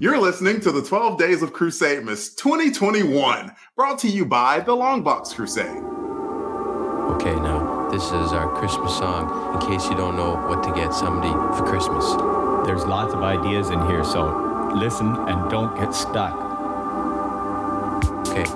[0.00, 5.36] You're listening to the 12 Days of Crusademas 2021, brought to you by the Longbox
[5.36, 5.84] Crusade.
[7.14, 10.92] Okay, now, this is our Christmas song in case you don't know what to get
[10.92, 12.04] somebody for Christmas.
[12.66, 16.34] There's lots of ideas in here, so listen and don't get stuck.
[18.26, 18.50] Okay.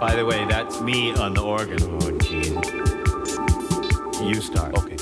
[0.00, 1.82] By the way, that's me on the organ.
[1.82, 2.48] Oh, jeez.
[4.26, 4.74] You start.
[4.78, 4.96] Okay.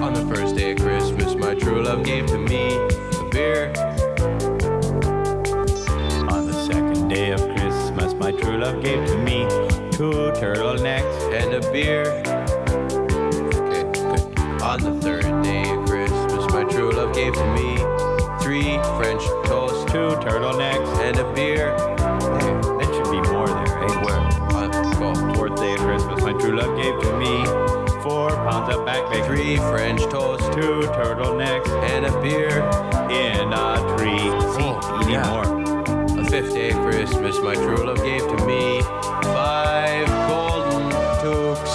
[0.00, 3.93] On the first day of Christmas, my true love gave to me a beer.
[7.24, 9.46] Day of Christmas, my true love gave to me
[9.92, 10.10] two
[10.40, 11.16] turtlenecks.
[11.32, 12.04] and a beer.
[13.64, 14.62] Okay, good.
[14.62, 17.76] On the third day of Christmas, my true love gave to me
[18.42, 20.90] three French toast Two turtlenecks.
[21.06, 21.70] and a beer.
[21.72, 24.04] Okay, That should be more there, eh?
[24.04, 24.20] where?
[24.58, 25.34] On, go.
[25.34, 27.44] Fourth day of Christmas, my true love gave to me
[28.02, 29.26] four pounds of back bacon.
[29.26, 32.58] Three French toast Two turtlenecks and a beer.
[33.10, 34.18] in a tree.
[34.54, 35.30] See, Oh, you need yeah.
[35.30, 35.63] more.
[36.34, 40.90] The fifth day of Christmas, my true love gave to me five golden
[41.22, 41.72] toques,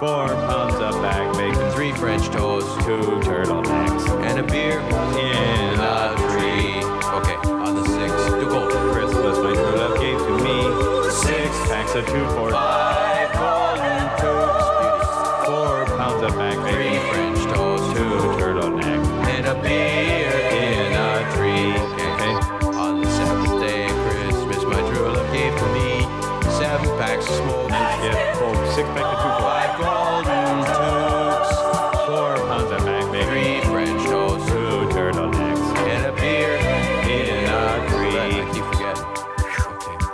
[0.00, 1.70] Four pounds of back bacon.
[1.70, 6.82] three French toast, Two turtlenecks and a beer in a tree.
[7.14, 8.68] Okay, on the sixth, to go.
[8.92, 15.46] Christmas, my true love gave to me six packs of two for Five golden toques,
[15.46, 16.81] Four pounds of bacon.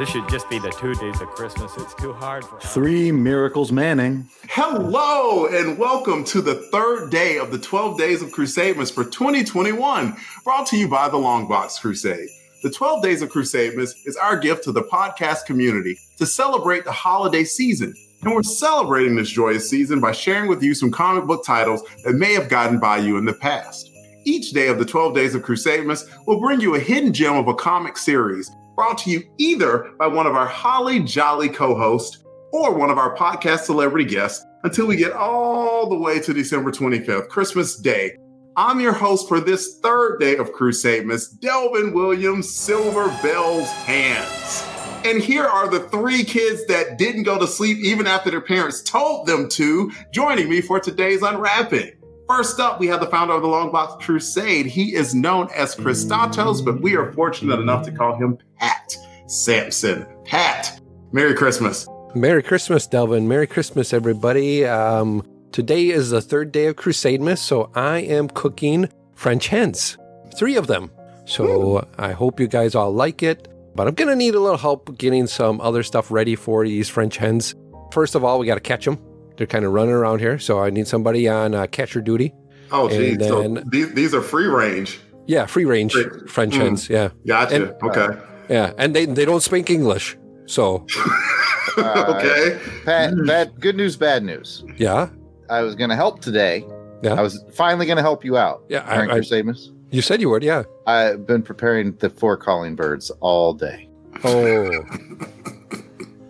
[0.08, 1.76] This should just be the two days of Christmas.
[1.76, 4.26] It's too hard for Three miracles Manning.
[4.48, 10.16] Hello, and welcome to the third day of the 12 Days of Crusademas for 2021,
[10.44, 12.30] brought to you by the Longbox Crusade.
[12.62, 16.92] The 12 Days of Crusademas is our gift to the podcast community to celebrate the
[16.92, 17.92] holiday season.
[18.22, 22.14] And we're celebrating this joyous season by sharing with you some comic book titles that
[22.14, 23.90] may have gotten by you in the past.
[24.24, 27.48] Each day of the 12 Days of Crusademas will bring you a hidden gem of
[27.48, 32.22] a comic series brought to you either by one of our holly jolly co-hosts
[32.52, 36.70] or one of our podcast celebrity guests until we get all the way to December
[36.70, 38.16] 25th, Christmas Day.
[38.56, 44.64] I'm your host for this third day of Crusade, Miss Delvin Williams, Silver Bell's Hands.
[45.04, 48.80] And here are the three kids that didn't go to sleep even after their parents
[48.80, 51.97] told them to, joining me for today's unwrapping.
[52.28, 54.66] First up, we have the founder of the Longbox Crusade.
[54.66, 58.94] He is known as Christatos, but we are fortunate enough to call him Pat
[59.26, 60.06] Sampson.
[60.26, 60.78] Pat,
[61.10, 61.88] Merry Christmas.
[62.14, 63.28] Merry Christmas, Delvin.
[63.28, 64.66] Merry Christmas, everybody.
[64.66, 69.96] Um, today is the third day of Crusademas, so I am cooking French hens,
[70.36, 70.90] three of them.
[71.24, 74.58] So I hope you guys all like it, but I'm going to need a little
[74.58, 77.54] help getting some other stuff ready for these French hens.
[77.90, 78.98] First of all, we got to catch them.
[79.38, 82.34] They're kind of running around here, so I need somebody on uh, catcher duty.
[82.70, 83.14] Oh, geez.
[83.14, 85.00] And So these, these are free range.
[85.26, 86.58] Yeah, free range Free- French Mm.
[86.60, 86.90] hens.
[86.90, 87.54] Yeah, Gotcha.
[87.54, 88.18] And- okay.
[88.50, 90.84] yeah, and they they don't speak English, so
[91.78, 92.58] okay.
[92.84, 94.64] Bad, bad, good news, bad news.
[94.76, 95.08] yeah,
[95.48, 96.64] I was going to help today.
[97.02, 97.14] Yeah.
[97.14, 98.64] I was finally going to help you out.
[98.68, 99.70] Yeah, I- during I- Crusademas.
[99.90, 100.42] you said you would.
[100.42, 100.64] Yeah.
[100.86, 103.88] I've been preparing the four calling birds all day.
[104.24, 104.70] Oh.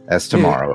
[0.09, 0.75] That's tomorrow.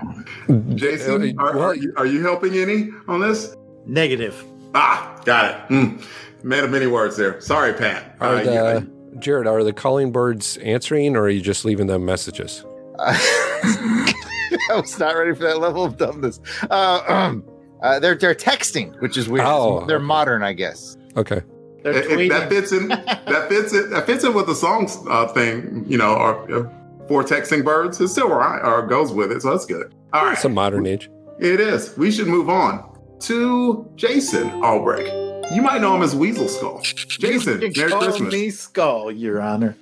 [0.75, 3.55] Jason, Uh, are, are, you, are you helping any on this?
[3.85, 4.35] Negative.
[4.75, 5.73] Ah, got it.
[5.73, 6.05] Mm.
[6.43, 7.39] Man of many words there.
[7.41, 8.15] Sorry, Pat.
[8.19, 8.89] Are Uh, you- the,
[9.19, 12.65] Jared, are the calling birds answering or are you just leaving them messages?
[12.99, 16.39] I was not ready for that level of dumbness.
[16.69, 17.43] Uh, um,
[17.81, 19.45] uh, they're they're texting, which is weird.
[19.45, 20.05] Oh, they're okay.
[20.05, 20.95] modern, I guess.
[21.17, 21.41] Okay.
[21.83, 24.97] They're if if that fits in, that fits in, that fits in with the songs
[25.09, 26.69] uh, thing, you know, or uh,
[27.07, 27.99] for texting birds.
[28.01, 29.93] It still right or goes with it, so that's good.
[30.13, 31.09] All right, It's a modern age.
[31.39, 31.97] it is.
[31.97, 32.89] We should move on
[33.21, 35.09] to Jason Albrecht.
[35.51, 36.81] You might know him as Weasel Skull.
[36.83, 38.33] Jason, You Merry call Christmas.
[38.33, 39.75] me Skull, Your Honor.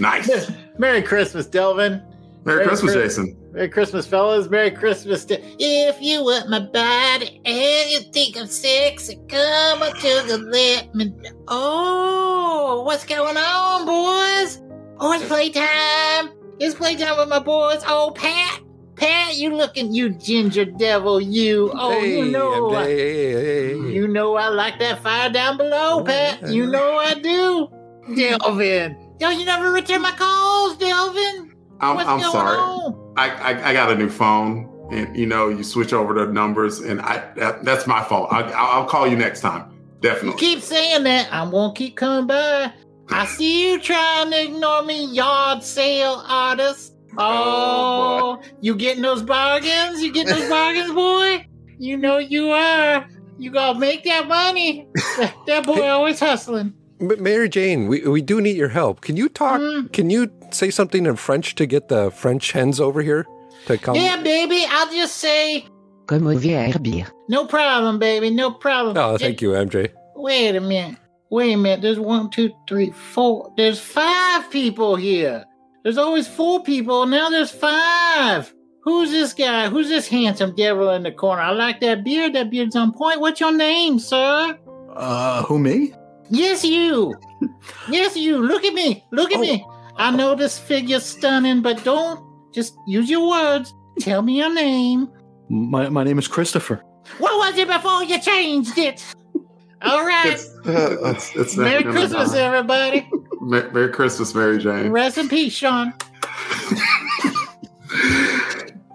[0.00, 0.50] Nice.
[0.78, 2.02] Merry Christmas, Delvin.
[2.44, 3.36] Merry Merry Christmas, Christ- Jason.
[3.52, 4.48] Merry Christmas, fellas.
[4.48, 5.24] Merry Christmas.
[5.26, 10.38] To- if you want my body and you think I'm sexy, come on to the
[10.50, 11.12] let me.
[11.48, 14.60] Oh, what's going on, boys?
[14.98, 16.30] Oh, it's playtime.
[16.62, 17.82] It's playtime with my boys.
[17.88, 18.60] Oh, Pat.
[18.94, 21.72] Pat, you looking, you ginger devil, you.
[21.74, 22.70] Oh, you know.
[22.70, 23.92] I- Hey, hey, hey, hey.
[23.92, 26.48] You know I like that fire down below, oh, Pat.
[26.48, 27.68] You know I do.
[28.14, 28.96] Delvin.
[29.18, 31.52] Yo, you never return my calls, Delvin.
[31.80, 32.58] I'm, What's I'm going sorry.
[32.58, 33.14] on?
[33.16, 36.78] I, I I got a new phone, and you know, you switch over the numbers,
[36.78, 38.32] and I that, that's my fault.
[38.32, 39.70] I, I'll, I'll call you next time.
[39.72, 40.38] You Definitely.
[40.40, 41.28] keep saying that.
[41.32, 42.72] I'm gonna keep coming by.
[43.14, 46.94] I see you trying to ignore me, yard sale artist.
[47.18, 50.02] Oh, Oh, you getting those bargains?
[50.02, 51.46] You getting those bargains, boy?
[51.78, 53.06] You know you are.
[53.38, 54.86] You gonna make that money.
[55.18, 56.74] That, that boy always hustling.
[57.00, 59.00] M- Mary Jane, we, we do need your help.
[59.00, 59.60] Can you talk?
[59.60, 59.92] Mm.
[59.92, 63.26] Can you say something in French to get the French hens over here
[63.66, 63.96] to come?
[63.96, 64.64] Yeah, baby.
[64.68, 65.66] I'll just say
[66.06, 67.06] Comme VRB.
[67.28, 68.30] no problem, baby.
[68.30, 68.96] No problem.
[68.96, 69.90] Oh, Just- thank you, MJ.
[70.14, 70.98] Wait a minute.
[71.32, 71.80] Wait a minute.
[71.80, 73.50] There's one, two, three, four.
[73.56, 75.46] There's five people here.
[75.82, 77.06] There's always four people.
[77.06, 78.52] Now there's five.
[78.82, 79.70] Who's this guy?
[79.70, 81.40] Who's this handsome devil in the corner?
[81.40, 82.34] I like that beard.
[82.34, 83.20] That beard's on point.
[83.20, 84.58] What's your name, sir?
[84.94, 85.94] Uh, who me?
[86.28, 87.14] Yes, you.
[87.88, 88.36] yes, you.
[88.46, 89.02] Look at me.
[89.10, 89.40] Look at Oh.
[89.40, 89.66] me.
[89.96, 92.20] I know this figure's stunning, but don't
[92.52, 93.72] just use your words.
[94.00, 95.08] Tell me your name.
[95.48, 96.82] My my name is Christopher.
[97.18, 99.02] What was it before you changed it?
[99.82, 100.32] All right.
[100.34, 103.08] It's, it's, it's Merry Christmas, everybody.
[103.40, 104.90] Mer- Merry Christmas, Mary Jane.
[104.90, 105.92] Rest in peace, Sean.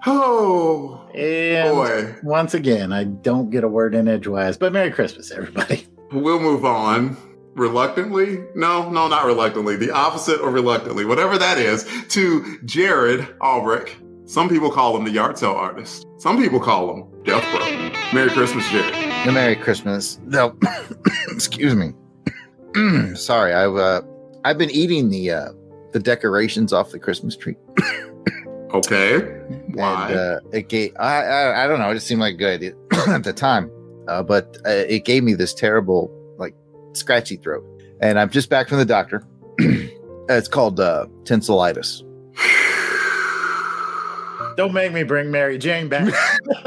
[0.10, 5.32] Oh And boy, once again, I don't get a word in edgewise, but Merry Christmas,
[5.32, 5.86] everybody.
[6.12, 7.18] we'll move on.
[7.56, 8.38] Reluctantly?
[8.56, 9.76] No, no, not reluctantly.
[9.76, 13.96] The opposite of reluctantly, whatever that is, to Jared Albrick.
[14.28, 16.06] Some people call him the yard sale artist.
[16.18, 17.92] Some people call him Death Bro.
[18.14, 18.94] Merry Christmas, Jared.
[19.26, 20.20] The Merry Christmas.
[20.26, 20.54] No,
[21.30, 21.94] excuse me.
[23.16, 24.02] Sorry, I've uh,
[24.44, 25.52] I've been eating the uh,
[25.94, 27.56] the decorations off the Christmas tree.
[28.74, 29.20] Okay.
[29.76, 30.10] Why?
[30.10, 31.90] And, uh, it gave I, I I don't know.
[31.90, 32.76] It just seemed like good
[33.08, 33.72] at the time,
[34.10, 36.54] uh, but uh, it gave me this terrible like
[36.92, 37.64] scratchy throat,
[38.02, 39.26] and I'm just back from the doctor.
[39.58, 42.04] it's called uh, tonsillitis.
[44.58, 46.12] Don't make me bring Mary Jane back.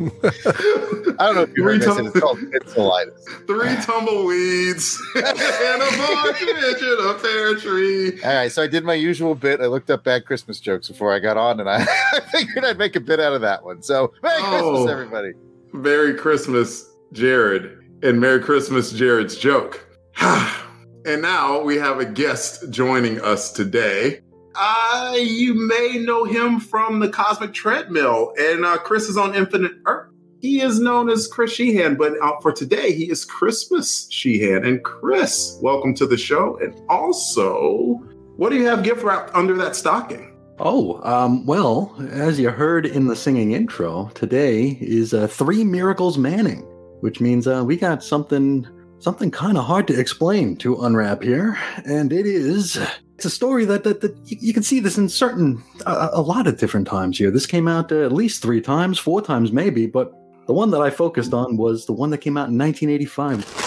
[0.00, 1.96] I don't know if you heard this.
[1.96, 3.24] It's called tonsillitis.
[3.46, 8.20] Three tumbleweeds and a partridge in a pear tree.
[8.24, 9.60] All right, so I did my usual bit.
[9.60, 12.78] I looked up bad Christmas jokes before I got on, and I, I figured I'd
[12.78, 13.80] make a bit out of that one.
[13.82, 14.72] So, Merry Oh.
[14.72, 15.32] Christmas, everybody.
[15.72, 19.86] Merry Christmas, Jared, and Merry Christmas, Jared's joke.
[20.20, 24.20] and now we have a guest joining us today.
[24.56, 29.72] Uh, you may know him from the Cosmic Treadmill, and uh, Chris is on Infinite
[29.86, 30.10] Earth.
[30.40, 34.64] He is known as Chris Sheehan, but uh, for today, he is Christmas Sheehan.
[34.64, 36.58] And Chris, welcome to the show.
[36.58, 37.94] And also,
[38.36, 40.36] what do you have gift wrapped under that stocking?
[40.60, 46.16] Oh, um, well, as you heard in the singing intro, today is uh, Three Miracles
[46.16, 46.60] Manning,
[47.00, 48.68] which means uh, we got something
[49.00, 52.78] something kind of hard to explain to unwrap here, and it is
[53.14, 56.46] it's a story that that, that you, can see this in certain a, a lot
[56.46, 57.30] of different times here.
[57.30, 60.12] This came out uh, at least three times, four times maybe, but
[60.46, 63.64] the one that I focused on was the one that came out in 1985.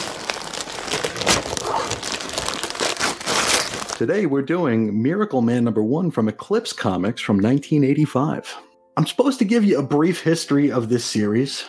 [3.97, 8.55] Today we're doing Miracle Man number one from Eclipse Comics from 1985.
[8.95, 11.65] I'm supposed to give you a brief history of this series,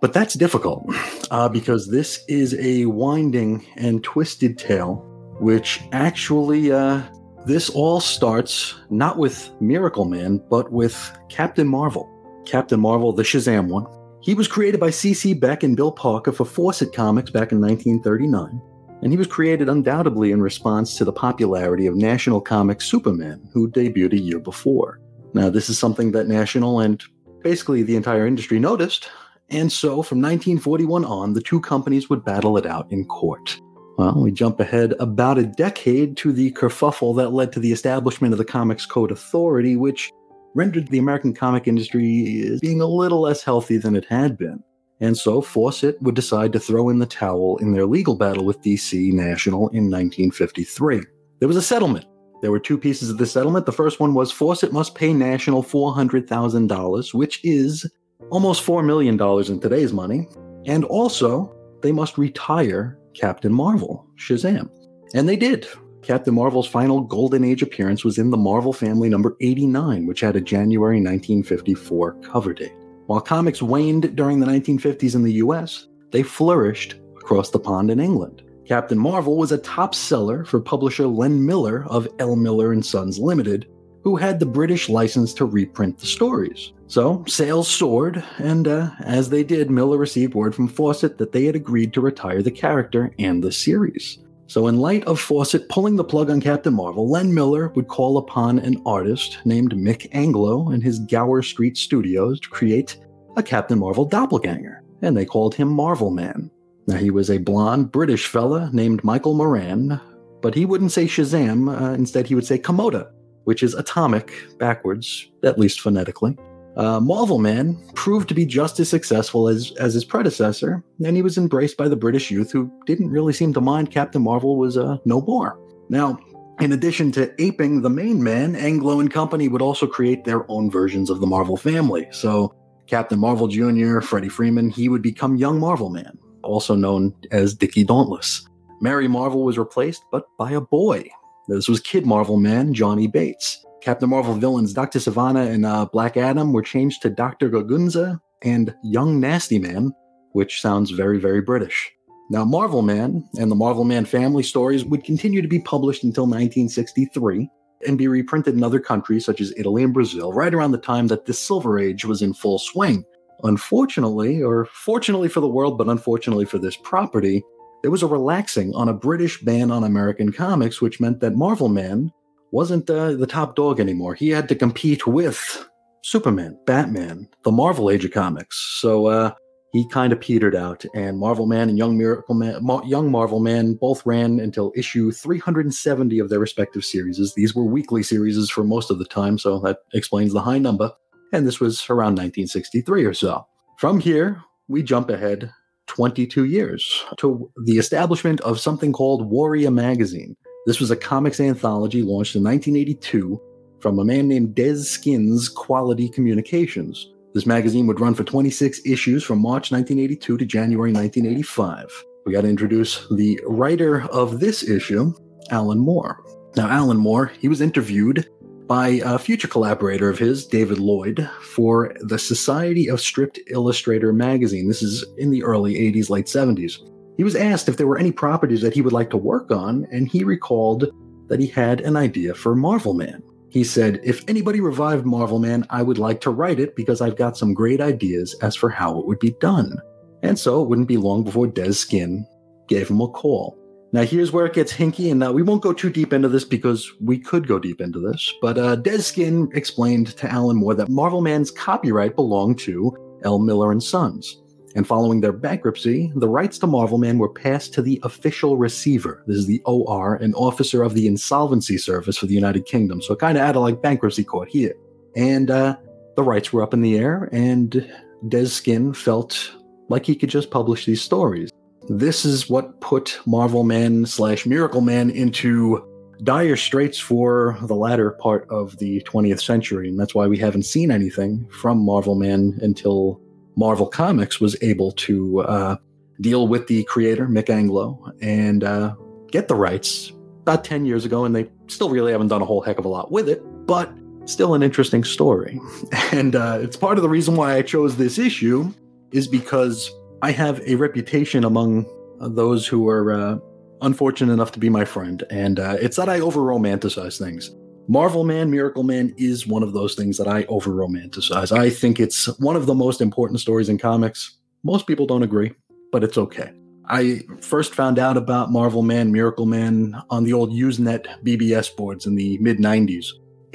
[0.00, 0.84] but that's difficult
[1.30, 7.02] uh, because this is a winding and twisted tale, which actually, uh,
[7.44, 12.10] this all starts not with Miracle Man, but with Captain Marvel.
[12.44, 13.86] Captain Marvel, the Shazam one.
[14.22, 15.34] He was created by C.C.
[15.34, 18.60] Beck and Bill Parker for Fawcett Comics back in 1939
[19.02, 23.70] and he was created undoubtedly in response to the popularity of National Comics Superman, who
[23.70, 25.00] debuted a year before.
[25.34, 27.02] Now, this is something that National and
[27.42, 29.10] basically the entire industry noticed,
[29.50, 33.60] and so from 1941 on, the two companies would battle it out in court.
[33.96, 38.34] Well, we jump ahead about a decade to the kerfuffle that led to the establishment
[38.34, 40.12] of the Comics Code Authority, which
[40.54, 44.62] rendered the American comic industry being a little less healthy than it had been.
[45.00, 48.62] And so Fawcett would decide to throw in the towel in their legal battle with
[48.62, 51.02] DC National in 1953.
[51.38, 52.06] There was a settlement.
[52.42, 53.64] There were two pieces of the settlement.
[53.64, 57.90] The first one was Fawcett must pay National $400,000, which is
[58.30, 60.28] almost $4 million in today's money.
[60.66, 64.68] And also, they must retire Captain Marvel, Shazam.
[65.14, 65.66] And they did.
[66.02, 70.36] Captain Marvel's final Golden Age appearance was in the Marvel Family number 89, which had
[70.36, 72.74] a January 1954 cover date.
[73.06, 78.00] While comics waned during the 1950s in the US, they flourished across the pond in
[78.00, 78.42] England.
[78.66, 82.36] Captain Marvel was a top seller for publisher Len Miller of L.
[82.36, 83.66] Miller and Sons Limited,
[84.06, 86.72] who had the British license to reprint the stories.
[86.86, 91.44] So sales soared, and uh, as they did, Miller received word from Fawcett that they
[91.44, 94.18] had agreed to retire the character and the series.
[94.46, 98.18] So, in light of Fawcett pulling the plug on Captain Marvel, Len Miller would call
[98.18, 102.98] upon an artist named Mick Anglo in his Gower Street studios to create
[103.36, 106.48] a Captain Marvel doppelganger, and they called him Marvel Man.
[106.86, 110.00] Now, he was a blonde British fella named Michael Moran,
[110.42, 111.68] but he wouldn't say Shazam.
[111.68, 113.10] Uh, instead, he would say Kimota,
[113.46, 116.36] which is atomic backwards, at least phonetically.
[116.76, 121.22] Uh, Marvel Man proved to be just as successful as, as his predecessor, and he
[121.22, 124.76] was embraced by the British youth who didn't really seem to mind Captain Marvel was
[124.76, 125.58] uh, no more.
[125.88, 126.18] Now,
[126.60, 130.70] in addition to aping the main man, Anglo and Company would also create their own
[130.70, 132.08] versions of the Marvel family.
[132.10, 132.54] So,
[132.86, 137.84] Captain Marvel Jr., Freddie Freeman, he would become Young Marvel Man, also known as Dickie
[137.84, 138.46] Dauntless.
[138.80, 141.08] Mary Marvel was replaced, but by a boy.
[141.48, 143.64] This was Kid Marvel Man, Johnny Bates.
[143.80, 144.98] Captain Marvel villains Dr.
[144.98, 147.48] Sivana and uh, Black Adam were changed to Dr.
[147.48, 149.92] Gargunza and Young Nasty Man,
[150.32, 151.92] which sounds very, very British.
[152.30, 156.24] Now, Marvel Man and the Marvel Man family stories would continue to be published until
[156.24, 157.48] 1963
[157.86, 161.06] and be reprinted in other countries such as Italy and Brazil, right around the time
[161.06, 163.04] that the Silver Age was in full swing.
[163.44, 167.44] Unfortunately, or fortunately for the world, but unfortunately for this property,
[167.86, 171.68] there was a relaxing on a British ban on American comics, which meant that Marvel
[171.68, 172.12] Man
[172.50, 174.16] wasn't uh, the top dog anymore.
[174.16, 175.64] He had to compete with
[176.02, 178.56] Superman, Batman, the Marvel Age of Comics.
[178.80, 179.34] So uh,
[179.70, 183.38] he kind of petered out, and Marvel Man and Young Miracle Man, Mar- Young Marvel
[183.38, 187.34] Man, both ran until issue 370 of their respective series.
[187.36, 190.90] These were weekly series for most of the time, so that explains the high number.
[191.32, 193.46] And this was around 1963 or so.
[193.78, 195.52] From here, we jump ahead
[195.86, 200.36] 22 years to the establishment of something called Warrior Magazine.
[200.66, 203.40] This was a comics anthology launched in 1982
[203.80, 207.12] from a man named Dez Skinn's Quality Communications.
[207.34, 212.04] This magazine would run for 26 issues from March 1982 to January 1985.
[212.24, 215.12] We got to introduce the writer of this issue,
[215.50, 216.24] Alan Moore.
[216.56, 218.28] Now, Alan Moore, he was interviewed
[218.66, 224.66] by a future collaborator of his, David Lloyd, for the Society of Stripped Illustrator magazine.
[224.66, 226.78] This is in the early 80s, late 70s.
[227.16, 229.86] He was asked if there were any properties that he would like to work on,
[229.90, 230.90] and he recalled
[231.28, 233.22] that he had an idea for Marvel Man.
[233.48, 237.16] He said, If anybody revived Marvel Man, I would like to write it because I've
[237.16, 239.76] got some great ideas as for how it would be done.
[240.22, 242.26] And so it wouldn't be long before Dez Skinn
[242.68, 243.56] gave him a call.
[243.92, 246.44] Now, here's where it gets hinky, and uh, we won't go too deep into this
[246.44, 248.32] because we could go deep into this.
[248.42, 253.38] But uh, Dez Skinn explained to Alan Moore that Marvel Man's copyright belonged to L.
[253.38, 254.42] Miller and Sons.
[254.74, 259.24] And following their bankruptcy, the rights to Marvel Man were passed to the official receiver.
[259.26, 263.00] This is the OR, an officer of the insolvency service for the United Kingdom.
[263.00, 264.74] So it kind of of like bankruptcy court here.
[265.16, 265.76] And uh,
[266.14, 267.90] the rights were up in the air, and
[268.24, 269.50] Dez Skinn felt
[269.88, 271.50] like he could just publish these stories.
[271.88, 275.84] This is what put Marvel Man slash Miracle Man into
[276.22, 279.88] dire straits for the latter part of the 20th century.
[279.88, 283.20] And that's why we haven't seen anything from Marvel Man until
[283.56, 285.76] Marvel Comics was able to uh,
[286.20, 288.94] deal with the creator, Mick Anglo, and uh,
[289.30, 290.12] get the rights
[290.42, 291.24] about 10 years ago.
[291.24, 293.92] And they still really haven't done a whole heck of a lot with it, but
[294.24, 295.60] still an interesting story.
[296.12, 298.72] And uh, it's part of the reason why I chose this issue
[299.12, 299.90] is because
[300.22, 301.86] I have a reputation among
[302.20, 303.38] uh, those who are uh,
[303.82, 305.22] unfortunate enough to be my friend.
[305.30, 307.54] And uh, it's that I over romanticize things.
[307.88, 311.56] Marvel Man, Miracle Man is one of those things that I over romanticize.
[311.56, 314.38] I think it's one of the most important stories in comics.
[314.64, 315.52] Most people don't agree,
[315.92, 316.50] but it's okay.
[316.88, 322.06] I first found out about Marvel Man, Miracle Man on the old Usenet BBS boards
[322.06, 323.06] in the mid 90s.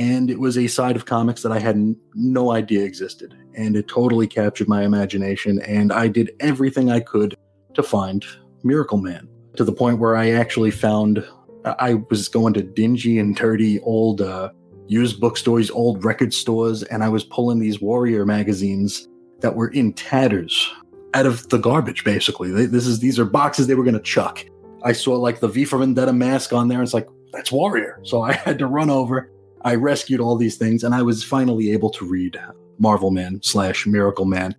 [0.01, 3.36] And it was a side of comics that I had no idea existed.
[3.55, 5.62] And it totally captured my imagination.
[5.62, 7.36] And I did everything I could
[7.75, 8.25] to find
[8.63, 9.27] Miracle Man
[9.58, 11.24] to the point where I actually found
[11.65, 14.50] I was going to dingy and dirty old uh,
[14.88, 19.08] used bookstores, old record stores, and I was pulling these Warrior magazines
[19.41, 20.67] that were in tatters
[21.13, 22.03] out of the garbage.
[22.03, 24.43] Basically, this is these are boxes they were going to chuck.
[24.81, 26.79] I saw like the V for Vendetta mask on there.
[26.79, 29.29] And it's like that's Warrior, so I had to run over.
[29.63, 32.39] I rescued all these things, and I was finally able to read
[32.79, 34.55] Marvel Man slash Miracle Man.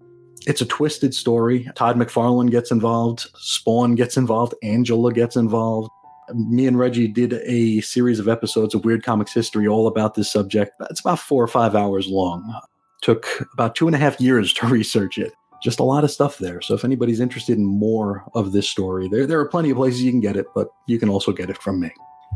[0.47, 1.71] It's a twisted story.
[1.76, 5.90] Todd McFarlane gets involved, Spawn gets involved, Angela gets involved
[6.35, 10.30] me and Reggie did a series of episodes of Weird Comics History all about this
[10.30, 10.75] subject.
[10.90, 12.54] It's about four or five hours long.
[13.02, 15.32] Took about two and a half years to research it.
[15.62, 16.61] Just a lot of stuff there.
[16.61, 20.02] So if anybody's interested in more of this story, there there are plenty of places
[20.02, 21.90] you can get it, but you can also get it from me.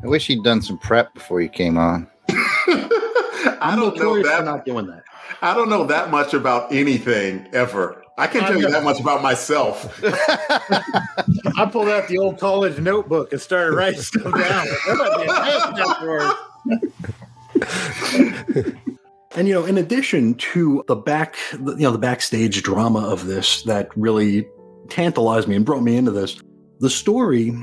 [0.05, 2.07] I wish you'd done some prep before you came on.
[2.69, 4.45] I I'm don't know notorious for that.
[4.45, 5.05] not doing that.
[5.43, 8.03] I don't know that much about anything ever.
[8.19, 10.01] I can't tell you that much about myself.
[10.05, 14.33] I pulled out the old college notebook and started writing stuff down.
[14.33, 15.69] That might be a test
[17.61, 18.77] afterwards.
[19.37, 23.63] And you know, in addition to the back, you know, the backstage drama of this
[23.65, 24.49] that really
[24.89, 26.41] tantalized me and brought me into this.
[26.81, 27.55] The story,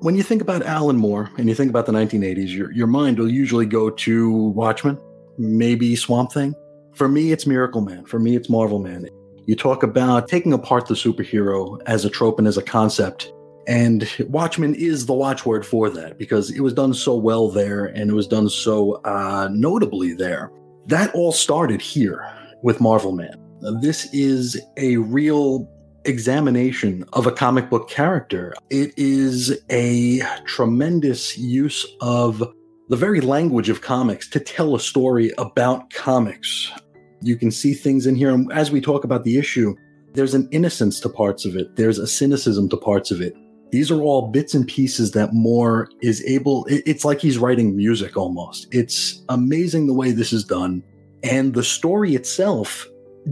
[0.00, 3.18] when you think about Alan Moore and you think about the 1980s, your, your mind
[3.18, 4.98] will usually go to Watchmen,
[5.38, 6.54] maybe Swamp Thing.
[6.94, 8.04] For me, it's Miracle Man.
[8.04, 9.08] For me, it's Marvel Man.
[9.46, 13.32] You talk about taking apart the superhero as a trope and as a concept.
[13.66, 18.10] And Watchmen is the watchword for that because it was done so well there and
[18.10, 20.52] it was done so uh, notably there.
[20.86, 22.24] That all started here
[22.62, 23.40] with Marvel Man.
[23.80, 25.70] This is a real
[26.04, 28.54] examination of a comic book character.
[28.70, 32.42] It is a tremendous use of
[32.88, 36.70] the very language of comics to tell a story about comics.
[37.22, 38.30] You can see things in here.
[38.30, 39.74] And as we talk about the issue,
[40.12, 43.34] there's an innocence to parts of it, there's a cynicism to parts of it.
[43.72, 48.16] These are all bits and pieces that Moore is able, it's like he's writing music
[48.16, 48.68] almost.
[48.70, 50.84] It's amazing the way this is done.
[51.24, 52.86] And the story itself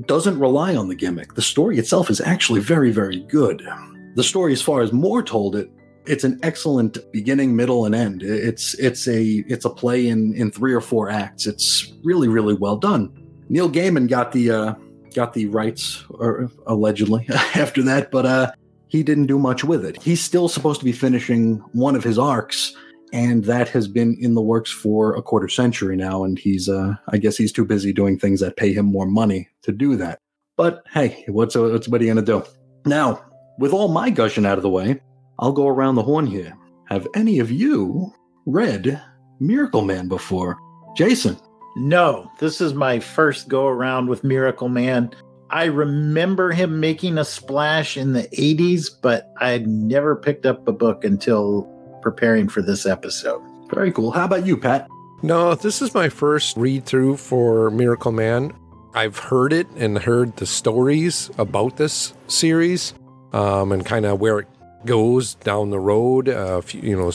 [0.06, 1.34] doesn't rely on the gimmick.
[1.34, 3.66] The story itself is actually very, very good.
[4.14, 5.70] The story, as far as Moore told it,
[6.06, 8.22] it's an excellent beginning, middle, and end.
[8.22, 11.46] It's it's a it's a play in in three or four acts.
[11.46, 13.12] It's really, really well done.
[13.48, 14.74] Neil Gaiman got the uh,
[15.14, 18.52] got the rights, or allegedly, after that, but uh,
[18.88, 20.02] he didn't do much with it.
[20.02, 22.74] He's still supposed to be finishing one of his arcs,
[23.12, 26.24] and that has been in the works for a quarter century now.
[26.24, 29.48] And he's, uh, I guess, he's too busy doing things that pay him more money
[29.62, 30.18] to do that.
[30.56, 32.44] But hey, what's what's what are you gonna do?
[32.86, 33.22] Now,
[33.58, 35.00] with all my gushing out of the way,
[35.38, 36.56] I'll go around the horn here.
[36.86, 38.12] Have any of you
[38.46, 39.00] read
[39.40, 40.58] Miracle Man before?
[40.96, 41.38] Jason,
[41.76, 45.10] No, this is my first go around with Miracle Man.
[45.50, 50.66] I remember him making a splash in the 80s, but I had never picked up
[50.66, 51.68] a book until
[52.02, 53.40] preparing for this episode.
[53.70, 54.10] very cool.
[54.10, 54.88] How about you, Pat?
[55.22, 58.52] No, this is my first read through for Miracle Man.
[58.94, 62.92] I've heard it and heard the stories about this series
[63.32, 64.48] um, and kind of where it
[64.84, 66.28] goes down the road.
[66.28, 67.12] Uh, you you know,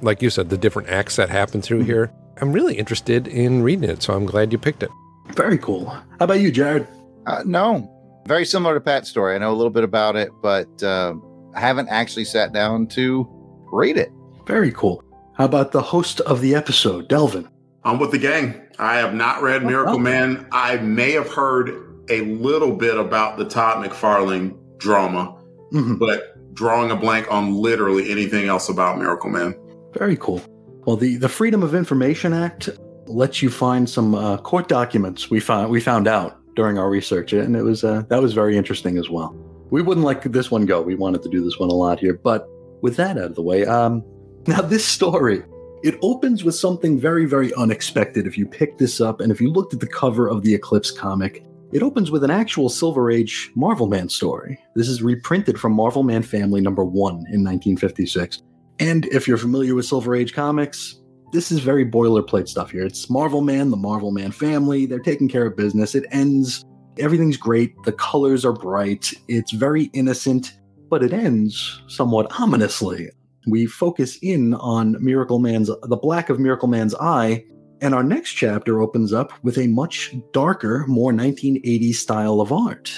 [0.00, 2.10] like you said, the different acts that happen through here.
[2.40, 4.90] I'm really interested in reading it, so I'm glad you picked it.
[5.36, 5.86] Very cool.
[5.90, 6.88] How about you, Jared?
[7.26, 7.88] Uh, no,
[8.26, 9.34] very similar to Pat's story.
[9.34, 11.14] I know a little bit about it, but uh,
[11.54, 13.28] I haven't actually sat down to
[13.70, 14.10] read it.
[14.50, 15.04] Very cool.
[15.34, 17.48] How about the host of the episode, Delvin?
[17.84, 18.60] I'm with the gang.
[18.80, 20.02] I have not read Miracle okay.
[20.02, 20.46] Man.
[20.50, 21.70] I may have heard
[22.10, 25.36] a little bit about the Todd McFarlane drama,
[25.72, 25.98] Mhm.
[26.00, 29.54] but drawing a blank on literally anything else about Miracle Man.
[29.96, 30.42] Very cool.
[30.84, 32.68] Well, the, the Freedom of Information Act
[33.06, 37.32] lets you find some uh, court documents we found we found out during our research,
[37.32, 39.32] and it was uh, that was very interesting as well.
[39.70, 40.82] We wouldn't let this one go.
[40.82, 42.48] We wanted to do this one a lot here, but
[42.82, 44.02] with that out of the way, um,
[44.50, 45.42] now this story
[45.82, 48.26] it opens with something very very unexpected.
[48.26, 50.90] If you pick this up and if you looked at the cover of the Eclipse
[50.90, 54.58] comic, it opens with an actual Silver Age Marvel Man story.
[54.74, 58.42] This is reprinted from Marvel Man Family number one in 1956.
[58.80, 61.00] And if you're familiar with Silver Age comics,
[61.32, 62.84] this is very boilerplate stuff here.
[62.84, 64.84] It's Marvel Man, the Marvel Man family.
[64.84, 65.94] They're taking care of business.
[65.94, 66.64] It ends,
[66.98, 67.80] everything's great.
[67.84, 69.14] The colors are bright.
[69.28, 70.58] It's very innocent,
[70.88, 73.10] but it ends somewhat ominously.
[73.50, 77.44] We focus in on Miracle Man's, the black of Miracle Man's eye,
[77.80, 82.92] and our next chapter opens up with a much darker, more 1980s style of art.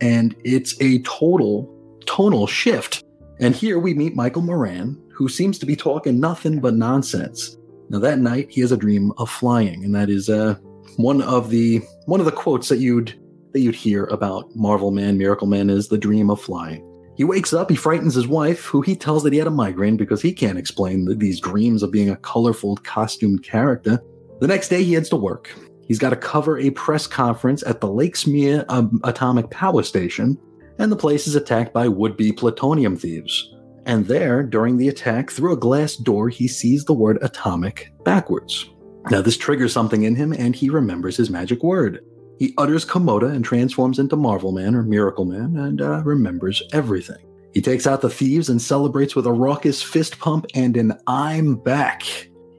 [0.00, 1.74] And it's a total
[2.06, 3.04] tonal shift.
[3.40, 7.56] And here we meet Michael Moran, who seems to be talking nothing but nonsense.
[7.88, 10.56] Now that night he has a dream of flying, and that is uh,
[10.96, 13.18] one of the one of the quotes that you'd
[13.52, 16.84] that you'd hear about Marvel Man, Miracle Man is the dream of flying.
[17.18, 19.96] He wakes up, he frightens his wife, who he tells that he had a migraine
[19.96, 24.00] because he can't explain the, these dreams of being a colorful costumed character.
[24.38, 25.52] The next day he heads to work.
[25.88, 30.38] He's got to cover a press conference at the Larksmere um, Atomic Power Station,
[30.78, 33.52] and the place is attacked by would-be plutonium thieves.
[33.84, 38.70] And there, during the attack, through a glass door, he sees the word atomic backwards.
[39.10, 42.04] Now, this triggers something in him, and he remembers his magic word.
[42.38, 47.24] He utters Kimota and transforms into Marvel Man or Miracle Man and uh, remembers everything.
[47.52, 51.56] He takes out the thieves and celebrates with a raucous fist pump and an I'm
[51.56, 52.02] back.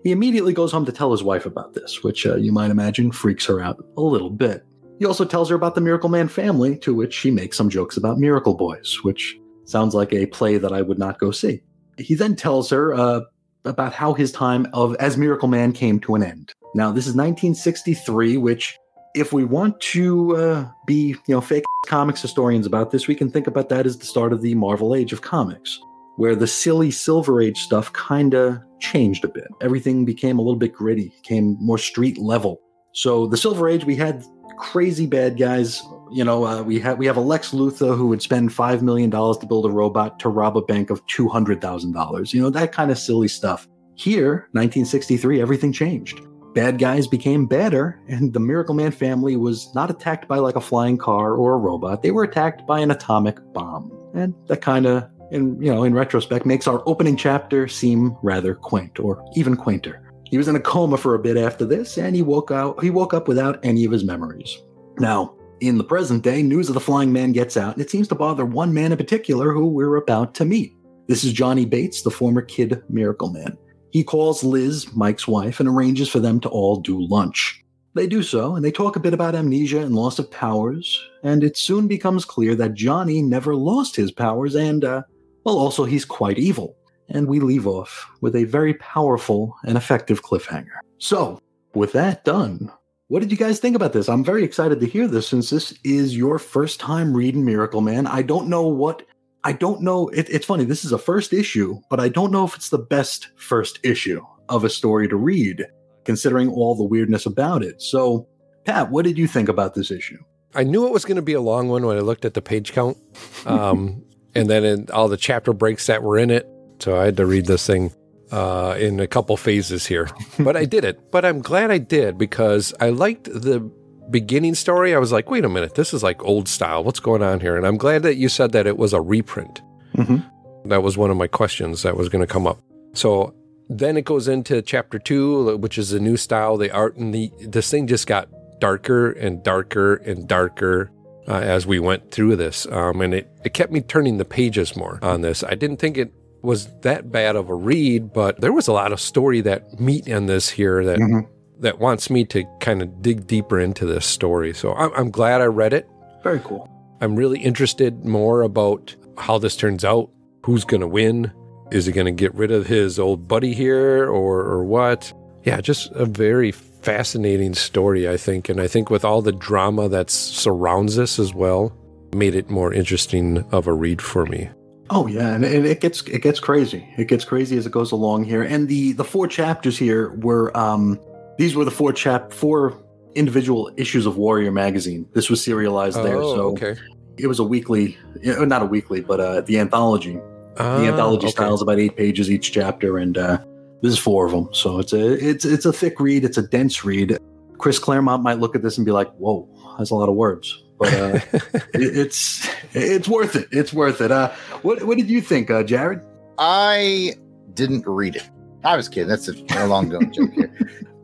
[0.03, 3.11] He immediately goes home to tell his wife about this, which uh, you might imagine
[3.11, 4.65] freaks her out a little bit.
[4.97, 7.95] He also tells her about the Miracle Man family, to which she makes some jokes
[7.95, 11.61] about Miracle Boys, which sounds like a play that I would not go see.
[11.97, 13.21] He then tells her uh,
[13.65, 16.53] about how his time of as Miracle Man came to an end.
[16.75, 18.77] Now, this is 1963, which,
[19.15, 23.29] if we want to uh, be, you know, fake comics historians about this, we can
[23.29, 25.79] think about that as the start of the Marvel Age of comics,
[26.17, 29.47] where the silly Silver Age stuff kind of changed a bit.
[29.61, 32.61] Everything became a little bit gritty, became more street level.
[32.93, 34.23] So, the Silver Age, we had
[34.57, 38.21] crazy bad guys you know, uh, we have we have a Lex Luthor who would
[38.21, 41.61] spend five million dollars to build a robot to rob a bank of two hundred
[41.61, 42.33] thousand dollars.
[42.33, 43.67] You know, that kind of silly stuff.
[43.95, 46.21] Here, 1963, everything changed.
[46.53, 50.61] Bad guys became badder, and the Miracle Man family was not attacked by like a
[50.61, 52.01] flying car or a robot.
[52.01, 55.93] They were attacked by an atomic bomb, and that kind of, in you know, in
[55.93, 60.11] retrospect, makes our opening chapter seem rather quaint, or even quainter.
[60.25, 62.83] He was in a coma for a bit after this, and he woke out.
[62.83, 64.57] He woke up without any of his memories.
[64.97, 68.07] Now, in the present day, news of the flying man gets out, and it seems
[68.07, 70.75] to bother one man in particular who we're about to meet.
[71.07, 73.57] This is Johnny Bates, the former Kid Miracle Man.
[73.91, 77.63] He calls Liz, Mike's wife, and arranges for them to all do lunch.
[77.95, 81.43] They do so, and they talk a bit about amnesia and loss of powers, and
[81.43, 85.01] it soon becomes clear that Johnny never lost his powers, and, uh,
[85.43, 86.75] well, also he's quite evil.
[87.09, 90.77] And we leave off with a very powerful and effective cliffhanger.
[90.99, 91.41] So,
[91.73, 92.71] with that done,
[93.07, 94.07] what did you guys think about this?
[94.07, 98.05] I'm very excited to hear this since this is your first time reading Miracle Man.
[98.05, 99.01] I don't know what
[99.43, 100.09] I don't know.
[100.09, 100.65] It, it's funny.
[100.65, 104.21] This is a first issue, but I don't know if it's the best first issue
[104.49, 105.65] of a story to read,
[106.03, 107.81] considering all the weirdness about it.
[107.81, 108.27] So,
[108.65, 110.19] Pat, what did you think about this issue?
[110.55, 112.41] I knew it was going to be a long one when I looked at the
[112.41, 112.97] page count,
[113.45, 114.03] um,
[114.35, 116.47] and then in all the chapter breaks that were in it.
[116.79, 117.93] So I had to read this thing
[118.31, 121.11] uh, in a couple phases here, but I did it.
[121.11, 123.71] But I'm glad I did because I liked the
[124.09, 124.95] beginning story.
[124.95, 126.83] I was like, wait a minute, this is like old style.
[126.83, 127.55] What's going on here?
[127.57, 129.61] And I'm glad that you said that it was a reprint.
[129.95, 130.69] Mm-hmm.
[130.69, 132.61] That was one of my questions that was going to come up.
[132.93, 133.33] So
[133.69, 136.57] then it goes into chapter two, which is a new style.
[136.57, 138.27] The art and the this thing just got
[138.59, 140.91] darker and darker and darker
[141.27, 144.75] uh, as we went through this, um, and it it kept me turning the pages
[144.75, 145.43] more on this.
[145.43, 148.91] I didn't think it was that bad of a read, but there was a lot
[148.91, 151.27] of story that meat in this here that Mhm.
[151.59, 154.53] That wants me to kind of dig deeper into this story.
[154.53, 155.89] So I'm, I'm glad I read it.
[156.23, 156.69] Very cool.
[157.01, 160.09] I'm really interested more about how this turns out.
[160.45, 161.31] Who's going to win?
[161.71, 165.13] Is he going to get rid of his old buddy here or, or what?
[165.43, 168.49] Yeah, just a very fascinating story, I think.
[168.49, 171.75] And I think with all the drama that surrounds this as well,
[172.13, 174.49] made it more interesting of a read for me.
[174.89, 176.87] Oh yeah, and it, it gets it gets crazy.
[176.97, 178.41] It gets crazy as it goes along here.
[178.41, 180.99] And the the four chapters here were um
[181.39, 182.77] these were the four chap four
[183.15, 185.07] individual issues of Warrior magazine.
[185.13, 186.75] This was serialized there, Oh, so okay.
[187.17, 187.97] it was a weekly,
[188.27, 190.13] uh, not a weekly, but uh, the anthology.
[190.13, 191.31] the Ah, anthology okay.
[191.31, 193.37] style is about eight pages each chapter, and uh,
[193.81, 194.49] this is four of them.
[194.51, 196.23] So it's a it's it's a thick read.
[196.25, 197.17] It's a dense read.
[197.57, 199.47] Chris Claremont might look at this and be like, "Whoa,
[199.77, 201.19] that's a lot of words." But uh,
[201.73, 203.47] it, it's it's worth it.
[203.51, 204.11] It's worth it.
[204.11, 206.01] Uh, what what did you think, uh, Jared?
[206.37, 207.13] I
[207.53, 208.29] didn't read it.
[208.63, 209.07] I was kidding.
[209.07, 210.53] That's a, a long going joke here.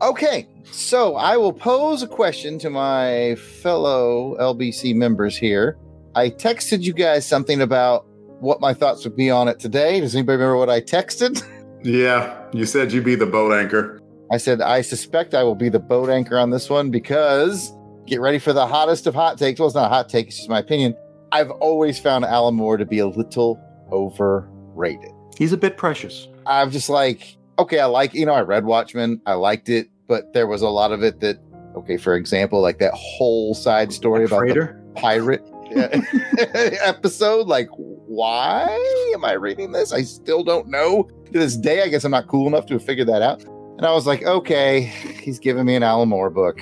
[0.02, 5.78] Okay, so I will pose a question to my fellow LBC members here.
[6.14, 8.06] I texted you guys something about
[8.40, 10.00] what my thoughts would be on it today.
[10.00, 11.42] Does anybody remember what I texted?
[11.82, 14.00] Yeah, you said you'd be the boat anchor.
[14.32, 17.72] I said, I suspect I will be the boat anchor on this one because
[18.06, 19.60] get ready for the hottest of hot takes.
[19.60, 20.96] Well, it's not a hot take, it's just my opinion.
[21.30, 23.60] I've always found Alan Moore to be a little
[23.92, 25.12] overrated.
[25.38, 26.26] He's a bit precious.
[26.44, 30.32] I'm just like, okay, I like, you know, I read Watchmen, I liked it, but
[30.32, 31.38] there was a lot of it that,
[31.76, 35.42] okay, for example, like that whole side story about the pirate
[36.82, 37.46] episode.
[37.46, 38.66] Like, why
[39.14, 39.92] am I reading this?
[39.92, 41.08] I still don't know.
[41.26, 43.44] To this day, I guess I'm not cool enough to have figured that out.
[43.44, 46.60] And I was like, okay, he's giving me an Alan Moore book.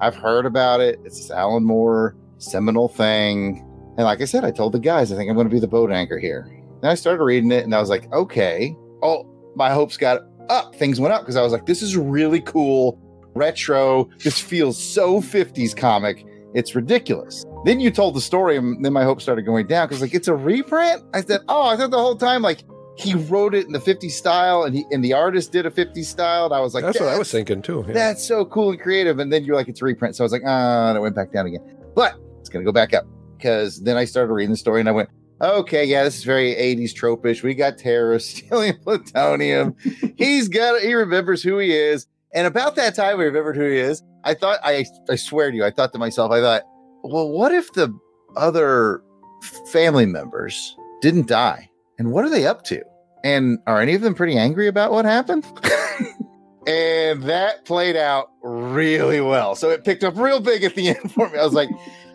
[0.00, 0.98] I've heard about it.
[1.04, 3.62] It's this Alan Moore seminal thing.
[3.96, 5.68] And like I said, I told the guys, I think I'm going to be the
[5.68, 6.50] boat anchor here.
[6.82, 8.76] And I started reading it and I was like, okay.
[9.02, 10.74] Oh, my hopes got up.
[10.74, 12.98] Things went up because I was like, this is really cool.
[13.34, 14.08] Retro.
[14.24, 16.24] This feels so 50s comic.
[16.54, 17.44] It's ridiculous.
[17.64, 20.28] Then you told the story, and then my hopes started going down because like it's
[20.28, 21.02] a reprint.
[21.12, 22.64] I said, oh, I thought the whole time like
[22.96, 26.06] he wrote it in the 50s style, and he and the artist did a 50s
[26.06, 26.46] style.
[26.46, 27.84] And I was like, That's what I was thinking too.
[27.86, 27.92] yeah.
[27.92, 29.18] That's so cool and creative.
[29.18, 30.16] And then you're like, it's a reprint.
[30.16, 31.60] So I was like, ah, and it went back down again.
[31.94, 33.04] But it's gonna go back up
[33.36, 36.54] because then I started reading the story and I went, okay, yeah, this is very
[36.54, 37.42] 80s tropish.
[37.42, 39.76] We got terrorists stealing plutonium.
[40.16, 42.06] He's got he remembers who he is.
[42.34, 44.02] And about that time, we remembered who he is.
[44.24, 46.62] I thought, I I swear to you, I thought to myself, I thought,
[47.02, 47.96] well, what if the
[48.36, 49.02] other
[49.72, 51.70] family members didn't die?
[51.98, 52.82] And what are they up to?
[53.24, 55.44] And are any of them pretty angry about what happened?
[56.66, 59.54] and that played out really well.
[59.54, 61.38] So it picked up real big at the end for me.
[61.38, 61.70] I was like,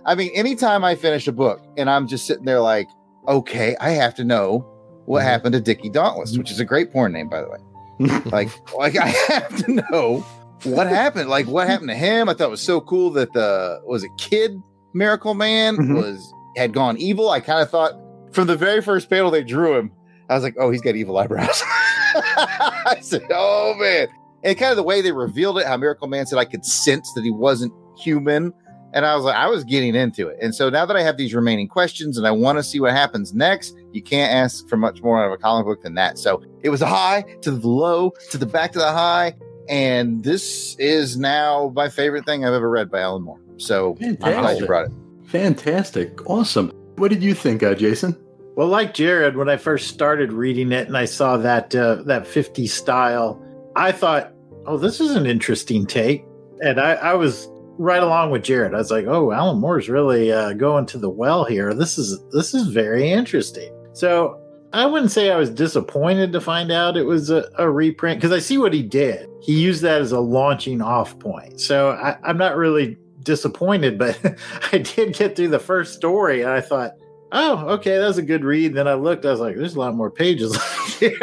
[0.06, 2.88] I mean, anytime I finish a book and I'm just sitting there like,
[3.28, 4.66] okay, I have to know
[5.06, 5.26] what Mhm.
[5.26, 8.22] happened to Dickie Dauntless, which is a great porn name, by the way.
[8.32, 10.26] like, like I have to know
[10.64, 11.30] what happened.
[11.30, 12.30] Like, what happened to him?
[12.30, 14.60] I thought it was so cool that the was a kid
[14.94, 15.96] Miracle Man Mhm.
[15.96, 17.30] was had gone evil.
[17.30, 17.94] I kind of thought
[18.32, 19.92] from the very first panel they drew him,
[20.30, 21.62] I was like, oh, he's got evil eyebrows.
[22.16, 24.08] I said, oh man.
[24.44, 27.12] And kind of the way they revealed it, how Miracle Man said I could sense
[27.16, 28.54] that he wasn't human.
[28.94, 30.38] And I was like, I was getting into it.
[30.42, 32.92] And so now that I have these remaining questions and I want to see what
[32.92, 36.18] happens next, you can't ask for much more out of a comic book than that.
[36.18, 39.36] So it was a high to the low to the back to the high.
[39.70, 43.40] And this is now my favorite thing I've ever read by Alan Moore.
[43.58, 44.92] So I'm glad you brought it.
[45.26, 46.30] Fantastic.
[46.30, 46.70] Awesome.
[46.98, 48.18] What did you think, uh, Jason?
[48.56, 52.28] Well, like Jared, when I first started reading it and I saw that uh, that
[52.28, 53.42] 50 style,
[53.76, 54.34] I thought,
[54.66, 56.26] "Oh, this is an interesting take,"
[56.60, 57.50] and I, I was
[57.82, 58.74] right along with Jared.
[58.74, 61.74] I was like, "Oh, Alan Moore's really uh, going to the well here.
[61.74, 64.40] This is this is very interesting." So
[64.74, 68.32] I wouldn't say I was disappointed to find out it was a, a reprint because
[68.32, 69.28] I see what he did.
[69.42, 71.60] He used that as a launching off point.
[71.60, 74.18] So I, I'm not really disappointed, but
[74.72, 76.94] I did get through the first story and I thought,
[77.34, 78.74] oh, okay, that was a good read.
[78.74, 81.18] Then I looked, I was like, there's a lot more pages left here.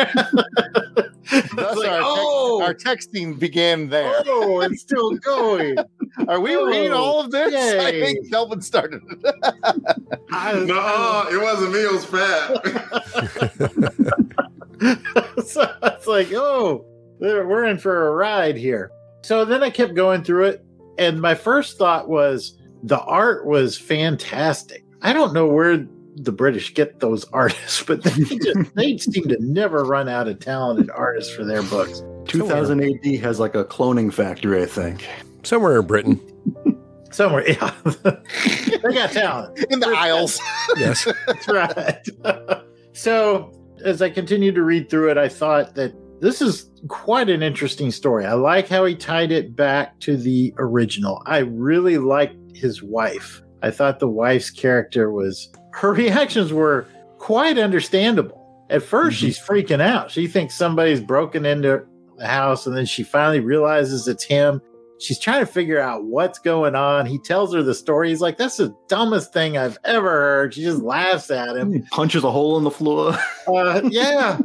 [1.31, 4.23] Thus, like, our, oh, our texting began there.
[4.27, 5.77] oh, it's still going.
[6.27, 7.55] Are we reading oh, all of this?
[7.81, 10.67] I think Kelvin started it.
[10.67, 11.81] No, it wasn't me.
[11.81, 12.65] It was Pat.
[15.47, 16.85] so it's like, oh,
[17.19, 18.91] we're we're in for a ride here.
[19.23, 20.65] So then I kept going through it,
[20.99, 24.85] and my first thought was the art was fantastic.
[25.03, 29.37] I don't know where the British get those artists, but they just they seem to
[29.41, 32.03] never run out of talented artists for their books.
[32.27, 35.07] 2000 AD has like a cloning factory, I think.
[35.43, 36.21] Somewhere in Britain.
[37.11, 37.73] Somewhere, yeah,
[38.03, 39.65] they got talent.
[39.71, 40.39] in the Isles.
[40.77, 41.09] Yes.
[41.27, 42.07] That's right.
[42.93, 43.51] so,
[43.83, 47.91] as I continued to read through it, I thought that this is quite an interesting
[47.91, 48.27] story.
[48.27, 51.23] I like how he tied it back to the original.
[51.27, 53.43] I really liked his wife.
[53.63, 56.87] I thought the wife's character was, her reactions were
[57.19, 58.67] quite understandable.
[58.71, 59.11] At 1st mm-hmm.
[59.11, 60.11] she's freaking out.
[60.11, 61.85] She thinks somebody's broken into
[62.19, 64.61] the house, and then she finally realizes it's him.
[65.01, 67.07] She's trying to figure out what's going on.
[67.07, 68.09] He tells her the story.
[68.09, 70.55] He's like, That's the dumbest thing I've ever heard.
[70.55, 71.73] She just laughs at him.
[71.73, 73.17] He punches a hole in the floor.
[73.49, 74.39] Uh, yeah.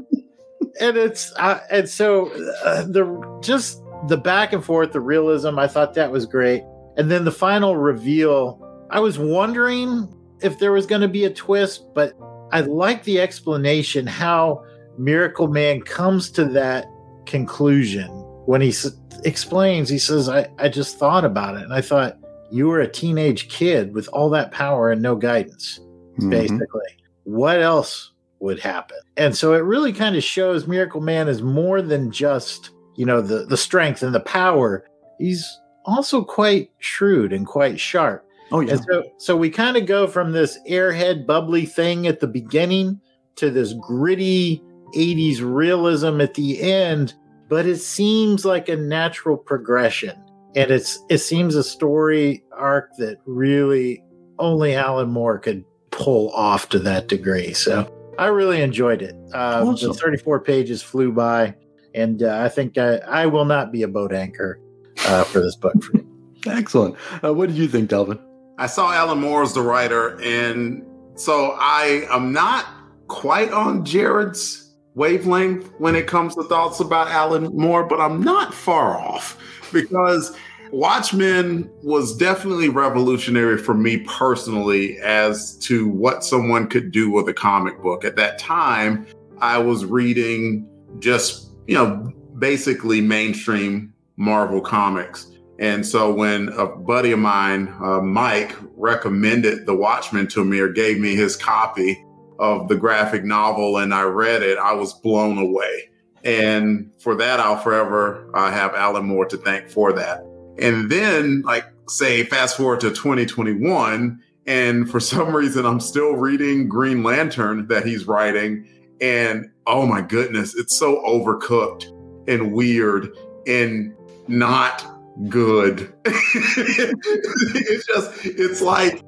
[0.80, 2.28] and it's, uh, and so
[2.64, 6.64] uh, the just the back and forth, the realism, I thought that was great.
[6.98, 10.08] And then the final reveal, I was wondering
[10.42, 12.14] if there was going to be a twist, but
[12.52, 14.64] I like the explanation how
[14.98, 16.86] Miracle Man comes to that
[17.26, 18.08] conclusion
[18.46, 19.90] when he s- explains.
[19.90, 21.64] He says, I, I just thought about it.
[21.64, 22.18] And I thought,
[22.52, 25.80] you were a teenage kid with all that power and no guidance,
[26.20, 26.30] Mhm.
[26.30, 26.82] basically.
[27.24, 28.98] What else would happen?
[29.18, 33.22] And so it really kind of shows Miracle Man is more than just, you know,
[33.22, 34.86] the, the strength and the power.
[35.18, 35.44] He's
[35.86, 38.24] also quite shrewd and quite sharp.
[38.52, 38.74] Oh, yeah.
[38.74, 43.00] And so, so we kind of go from this airhead bubbly thing at the beginning
[43.38, 44.62] to this gritty
[44.96, 47.16] 80s realism at the end,
[47.54, 50.20] but it seems like a natural progression.
[50.56, 54.04] And it's it seems a story arc that really
[54.40, 57.54] only Alan Moore could pull off to that degree.
[57.54, 57.88] So
[58.18, 59.14] I really enjoyed it.
[59.36, 59.90] Uh, Awesome.
[59.90, 61.54] The 34 pages flew by,
[61.94, 64.60] and uh, I think I, I will not be a boat anchor
[65.06, 65.74] uh, for this book.
[65.84, 66.04] For me.
[66.48, 66.96] Excellent.
[67.24, 68.20] Uh, what did you think, Delvin?
[68.58, 70.84] I saw Alan Moore as the writer, and
[71.16, 72.66] so I am not
[73.08, 74.63] quite on Jared's
[74.96, 79.38] wavelength when it comes to thoughts about Alan Moore, but I'm not far off
[79.72, 80.36] because
[80.72, 87.34] Watchmen was definitely revolutionary for me personally as to what someone could do with a
[87.34, 88.04] comic book.
[88.04, 89.06] At that time,
[89.40, 90.68] I was reading
[91.00, 95.32] just, you know, basically mainstream Marvel comics.
[95.60, 100.70] And so when a buddy of mine, uh, Mike, recommended The Watchmen to me or
[100.70, 102.03] gave me his copy
[102.40, 105.90] of the graphic novel and I read it, I was blown away.
[106.24, 110.24] And for that, I'll forever uh, have Alan Moore to thank for that.
[110.58, 116.70] And then, like, say, fast forward to 2021, and for some reason, I'm still reading
[116.70, 118.68] Green Lantern that he's writing.
[119.02, 121.88] And oh my goodness, it's so overcooked
[122.28, 123.10] and weird
[123.48, 123.94] and
[124.28, 124.86] not
[125.28, 125.94] good.
[126.06, 129.04] it's just, it's like,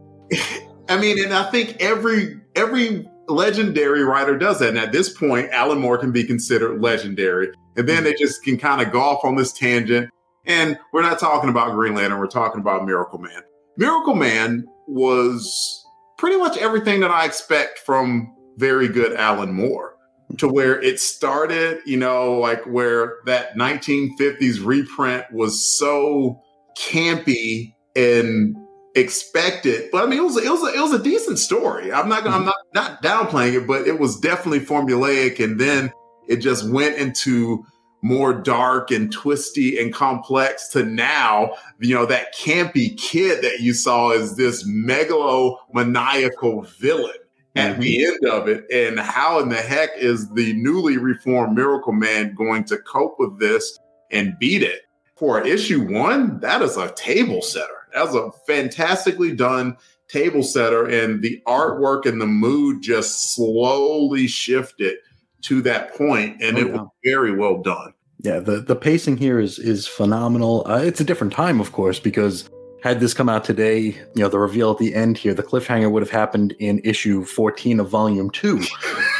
[0.89, 4.69] I mean, and I think every every legendary writer does that.
[4.69, 7.51] And at this point, Alan Moore can be considered legendary.
[7.75, 10.09] And then they just can kind of go off on this tangent.
[10.45, 13.41] And we're not talking about Green Lantern, we're talking about Miracle Man.
[13.77, 15.83] Miracle Man was
[16.17, 19.93] pretty much everything that I expect from very good Alan Moore.
[20.39, 26.41] To where it started, you know, like where that 1950s reprint was so
[26.75, 28.57] campy and
[28.95, 29.89] expected.
[29.91, 31.91] But I mean, it was it was a, it was a decent story.
[31.91, 32.51] I'm not gonna, I'm mm-hmm.
[32.73, 35.91] not not downplaying it, but it was definitely formulaic, and then
[36.27, 37.65] it just went into
[38.01, 43.73] more dark and twisty and complex to now, you know, that campy kid that you
[43.73, 47.15] saw is this megalomaniacal villain
[47.55, 48.13] at the mm-hmm.
[48.13, 48.65] end of it.
[48.71, 53.39] And how in the heck is the newly reformed Miracle Man going to cope with
[53.39, 53.79] this
[54.12, 54.81] and beat it?
[55.15, 57.85] For issue one, that is a table setter.
[57.95, 59.77] That's a fantastically done
[60.08, 60.86] table setter.
[60.86, 64.97] And the artwork and the mood just slowly shifted
[65.43, 66.73] to that point, and Oh, it yeah.
[66.73, 67.93] was very well done.
[68.19, 70.63] Yeah, the the pacing here is is phenomenal.
[70.67, 72.49] Uh, it's a different time, of course, because
[72.81, 75.91] had this come out today, you know, the reveal at the end here, the cliffhanger
[75.91, 78.62] would have happened in issue 14 of volume two.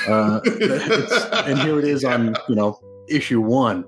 [0.08, 0.40] Uh,
[1.48, 3.84] and here it is on, you know, issue one.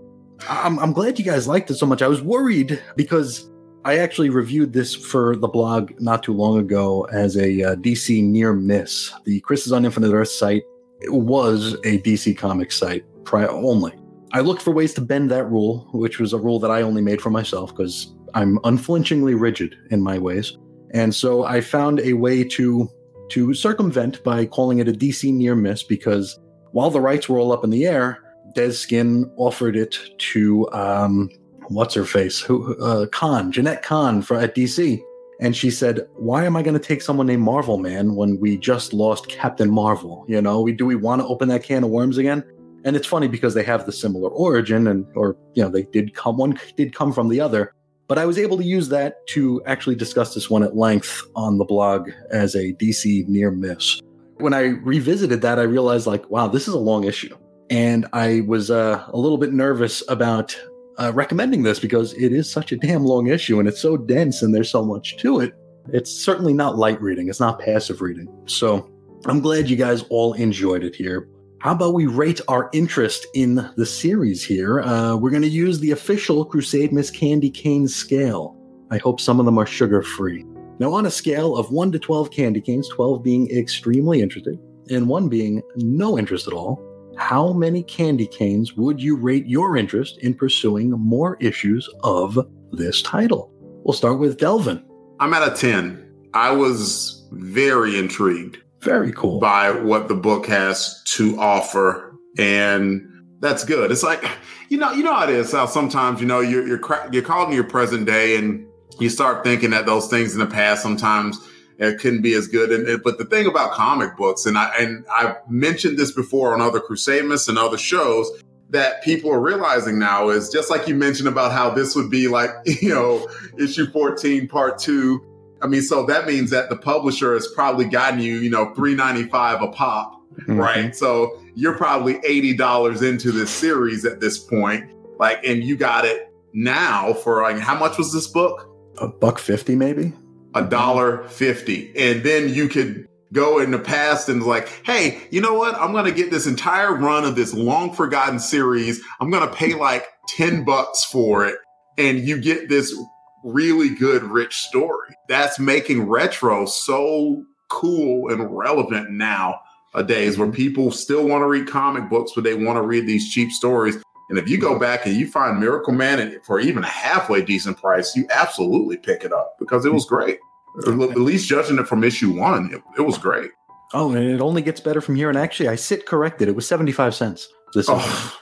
[0.50, 2.02] I'm, I'm glad you guys liked it so much.
[2.02, 3.50] I was worried because
[3.88, 8.22] I actually reviewed this for the blog not too long ago as a uh, DC
[8.22, 9.14] near miss.
[9.24, 10.64] The Chris is on Infinite Earth site
[11.04, 13.94] was a DC Comics site prior only.
[14.34, 17.02] I looked for ways to bend that rule, which was a rule that I only
[17.02, 20.58] made for myself because I'm unflinchingly rigid in my ways.
[20.92, 22.90] And so I found a way to
[23.30, 26.38] to circumvent by calling it a DC near miss because
[26.74, 28.22] while the rights were all up in the air,
[28.54, 29.98] Dez Skinn offered it
[30.34, 31.30] to um,
[31.70, 35.02] what's her face, who uh, Kahn, Jenette Kahn for at DC,
[35.40, 38.58] and she said, "Why am I going to take someone named Marvel Man when we
[38.58, 40.26] just lost Captain Marvel?
[40.28, 42.44] You know, we do we want to open that can of worms again?"
[42.84, 46.14] And it's funny because they have the similar origin, and or you know they did
[46.14, 47.74] come one did come from the other.
[48.08, 51.58] But I was able to use that to actually discuss this one at length on
[51.58, 54.00] the blog as a DC near miss.
[54.38, 57.36] When I revisited that, I realized like, wow, this is a long issue,
[57.70, 60.58] and I was uh, a little bit nervous about
[60.98, 64.42] uh, recommending this because it is such a damn long issue and it's so dense
[64.42, 65.54] and there's so much to it.
[65.90, 67.30] It's certainly not light reading.
[67.30, 68.28] It's not passive reading.
[68.46, 68.90] So
[69.26, 71.30] I'm glad you guys all enjoyed it here.
[71.60, 74.82] How about we rate our interest in the series here?
[74.82, 78.56] Uh, we're going to use the official Crusademas Candy Cane scale.
[78.92, 80.46] I hope some of them are sugar free.
[80.80, 84.60] Now, on a scale of 1 to 12 candy canes, 12 being extremely interested
[84.92, 86.80] and 1 being no interest at all,
[87.18, 92.38] how many candy canes would you rate your interest in pursuing more issues of
[92.72, 93.52] this title?
[93.84, 94.84] We'll start with Delvin.
[95.20, 96.04] I'm at a 10.
[96.34, 99.40] I was very intrigued Very cool.
[99.40, 102.16] by what the book has to offer.
[102.38, 103.08] And
[103.40, 103.92] that's good.
[103.92, 104.24] It's like,
[104.70, 107.24] you know, you know how it is how sometimes, you know, you're, you're, cra- you're
[107.24, 108.66] caught in your present day and
[109.00, 111.40] you start thinking that those things in the past sometimes
[111.80, 112.72] it couldn't be as good.
[112.72, 116.62] And, but the thing about comic books, and I, and I've mentioned this before on
[116.62, 118.30] other Crusademas and other shows,
[118.70, 122.28] that people are realizing now is just like you mentioned about how this would be
[122.28, 122.50] like,
[122.82, 125.24] you know, issue 14, part two.
[125.62, 129.62] I mean, so that means that the publisher has probably gotten you, you know, 395
[129.62, 130.60] a pop, Mhm.
[130.60, 130.96] right?
[130.96, 134.86] So you're probably $80 into this series at this point.
[135.20, 138.70] Like, and you got it now for like, how much was this book?
[139.00, 140.14] A buck fifty, maybe?
[140.56, 145.42] A dollar fifty, and then you could go in the past and like, hey, you
[145.42, 145.76] know what?
[145.76, 149.02] I'm gonna get this entire run of this long forgotten series.
[149.20, 151.58] I'm gonna pay like ten bucks for it,
[151.98, 152.96] and you get this
[153.44, 155.16] really good, rich story.
[155.28, 159.62] That's making retro so cool and relevant now.
[159.94, 163.08] A days where people still want to read comic books, but they want to read
[163.08, 163.98] these cheap stories.
[164.30, 167.78] And if you go back and you find Miracle Man for even a halfway decent
[167.78, 170.40] price, you absolutely pick it up because it was great.
[170.86, 173.52] At least judging it from issue one, it, it was great.
[173.94, 175.30] Oh, and it only gets better from here.
[175.30, 176.50] And actually, I sit corrected.
[176.50, 177.48] It was 75 cents.
[177.74, 178.38] This Oh,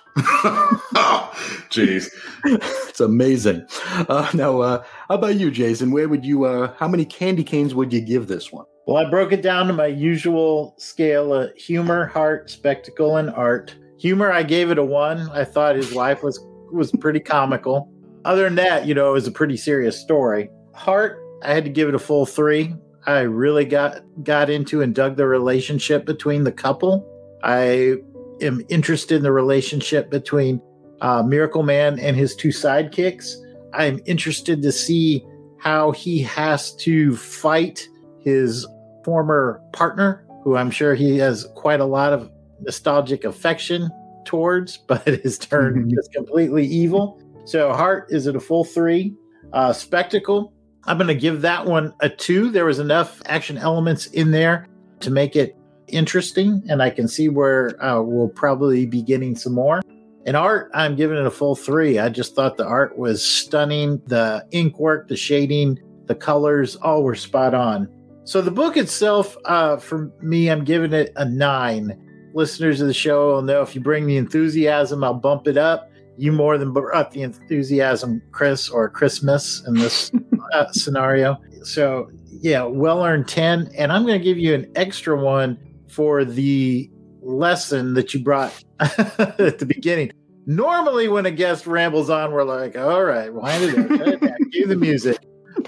[0.96, 1.32] oh
[1.70, 2.10] jeez.
[2.46, 3.66] it's amazing.
[4.10, 5.92] Uh, now, uh, how about you, Jason?
[5.92, 8.66] Where would you, uh, how many candy canes would you give this one?
[8.88, 13.76] Well, I broke it down to my usual scale of humor, heart, spectacle, and art.
[14.00, 15.30] Humor, I gave it a one.
[15.30, 16.40] I thought his life was
[16.72, 17.92] was pretty comical.
[18.26, 20.50] Other than that, you know, it was a pretty serious story.
[20.74, 22.74] Heart, I had to give it a full three.
[23.06, 27.08] I really got got into and dug the relationship between the couple.
[27.44, 27.98] I
[28.42, 30.62] am interested in the relationship between
[31.02, 33.36] uh, Miracle Man and his two sidekicks.
[33.74, 35.24] I'm interested to see
[35.60, 37.88] how he has to fight
[38.20, 38.66] his
[39.04, 42.32] former partner, who I'm sure he has quite a lot of
[42.66, 43.90] nostalgic affection
[44.26, 47.22] towards, but is turned just completely evil.
[47.46, 49.14] So, Heart is at a full three.
[49.54, 50.52] Uh, Spectacle,
[50.86, 52.50] I'm going to give that one a two.
[52.50, 54.68] There was enough action elements in there
[55.02, 55.56] to make it
[55.88, 59.82] interesting, and I can see where uh, we'll probably be getting some more.
[60.26, 62.00] And art, I'm giving it a full three.
[62.00, 64.02] I just thought the art was stunning.
[64.08, 67.88] The ink work, the shading, The colors all were spot on.
[68.24, 72.02] So the book itself, uh, for me, I'm giving it a nine.
[72.36, 75.90] Listeners of the show will know if you bring the enthusiasm, I'll bump it up.
[76.18, 80.12] You more than brought the enthusiasm, Chris, or Christmas in this
[80.54, 81.38] uh, scenario.
[81.64, 82.10] So
[82.42, 83.72] yeah, well earned 10.
[83.78, 85.58] And I'm going to give you an extra one
[85.88, 86.90] for the
[87.22, 90.12] lesson that you brought at the beginning.
[90.46, 94.22] Normally, when a guest rambles on, we're like, all right, wind it up, cut it
[94.22, 95.18] back, cue the music.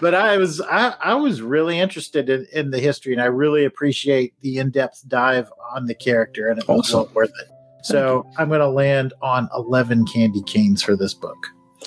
[0.02, 3.66] But I was I, I was really interested in, in the history, and I really
[3.66, 7.00] appreciate the in depth dive on the character, and it was Awesome.
[7.00, 7.48] well worth it.
[7.84, 11.38] So I'm going to land on 11 candy canes for this book.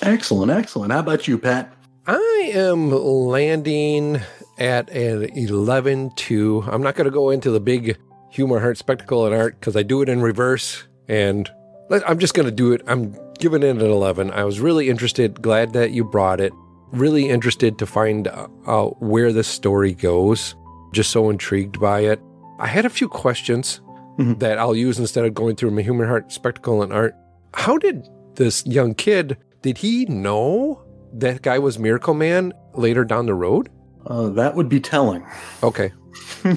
[0.01, 0.91] Excellent, excellent.
[0.91, 1.71] How about you, Pat?
[2.07, 4.19] I am landing
[4.57, 6.63] at an 11 2.
[6.67, 7.97] I'm not going to go into the big
[8.31, 10.83] humor, heart, spectacle, and art because I do it in reverse.
[11.07, 11.49] And
[11.91, 12.81] I'm just going to do it.
[12.87, 14.31] I'm giving it an 11.
[14.31, 15.41] I was really interested.
[15.41, 16.53] Glad that you brought it.
[16.91, 20.55] Really interested to find uh, out where this story goes.
[20.93, 22.19] Just so intrigued by it.
[22.59, 23.81] I had a few questions
[24.19, 24.39] Mhm.
[24.39, 27.15] that I'll use instead of going through my human heart, spectacle, and art.
[27.53, 30.81] How did this young kid, did he know
[31.13, 33.69] that guy was Miracle Man later down the road?
[34.05, 35.23] Uh, that would be telling.
[35.63, 35.91] Okay.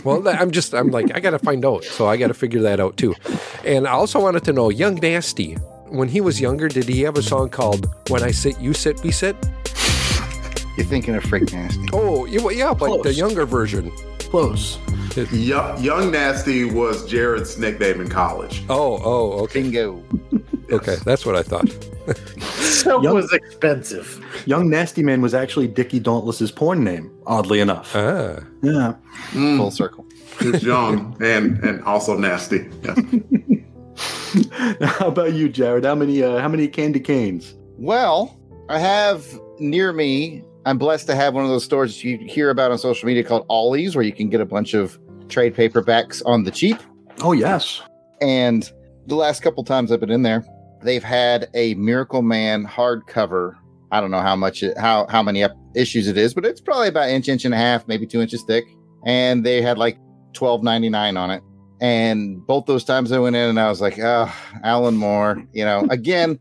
[0.03, 1.85] Well, I'm just, I'm like, I got to find out.
[1.85, 3.15] So I got to figure that out too.
[3.65, 5.55] And I also wanted to know Young Nasty,
[5.91, 9.03] when he was younger, did he have a song called When I Sit, You Sit,
[9.05, 9.37] We Sit?
[10.77, 11.87] You're thinking of Freak Nasty.
[11.93, 13.91] Oh, yeah, well, yeah but the younger version.
[14.19, 14.79] Close.
[15.33, 18.65] Young, Young Nasty was Jared's nickname in college.
[18.69, 19.63] Oh, oh, okay.
[19.63, 20.03] Bingo.
[20.73, 20.97] Okay.
[21.05, 21.69] That's what I thought.
[22.75, 23.13] So Yep.
[23.15, 24.23] was expensive.
[24.47, 27.95] Young Nasty Man was actually Dickie Dauntless's porn name, oddly enough.
[27.95, 28.41] Ah.
[28.63, 28.95] Yeah.
[29.33, 30.05] Mm, Full circle.
[30.41, 32.69] it's young and and also nasty.
[32.83, 32.99] Yes.
[34.83, 35.85] How about you, Jared?
[35.85, 37.55] How many uh, how many candy canes?
[37.79, 39.25] Well, I have
[39.59, 43.07] near me, I'm blessed to have one of those stores you hear about on social
[43.07, 44.99] media called Ollie's, where you can get a bunch of
[45.29, 46.79] trade paperbacks on the cheap.
[47.21, 47.83] Oh yes.
[48.21, 48.71] And
[49.07, 50.45] the last couple times I've been in there,
[50.83, 53.57] they've had a Miracle Man hardcover.
[53.93, 55.45] I don't know how much it, how how many
[55.75, 58.43] issues it is, but it's probably about inch, inch and a half, maybe two inches
[58.43, 58.65] thick.
[59.05, 59.99] And they had like
[60.33, 61.43] twelve ninety nine on it.
[61.81, 65.65] And both those times I went in and I was like, oh, Alan Moore, you
[65.65, 66.39] know, again,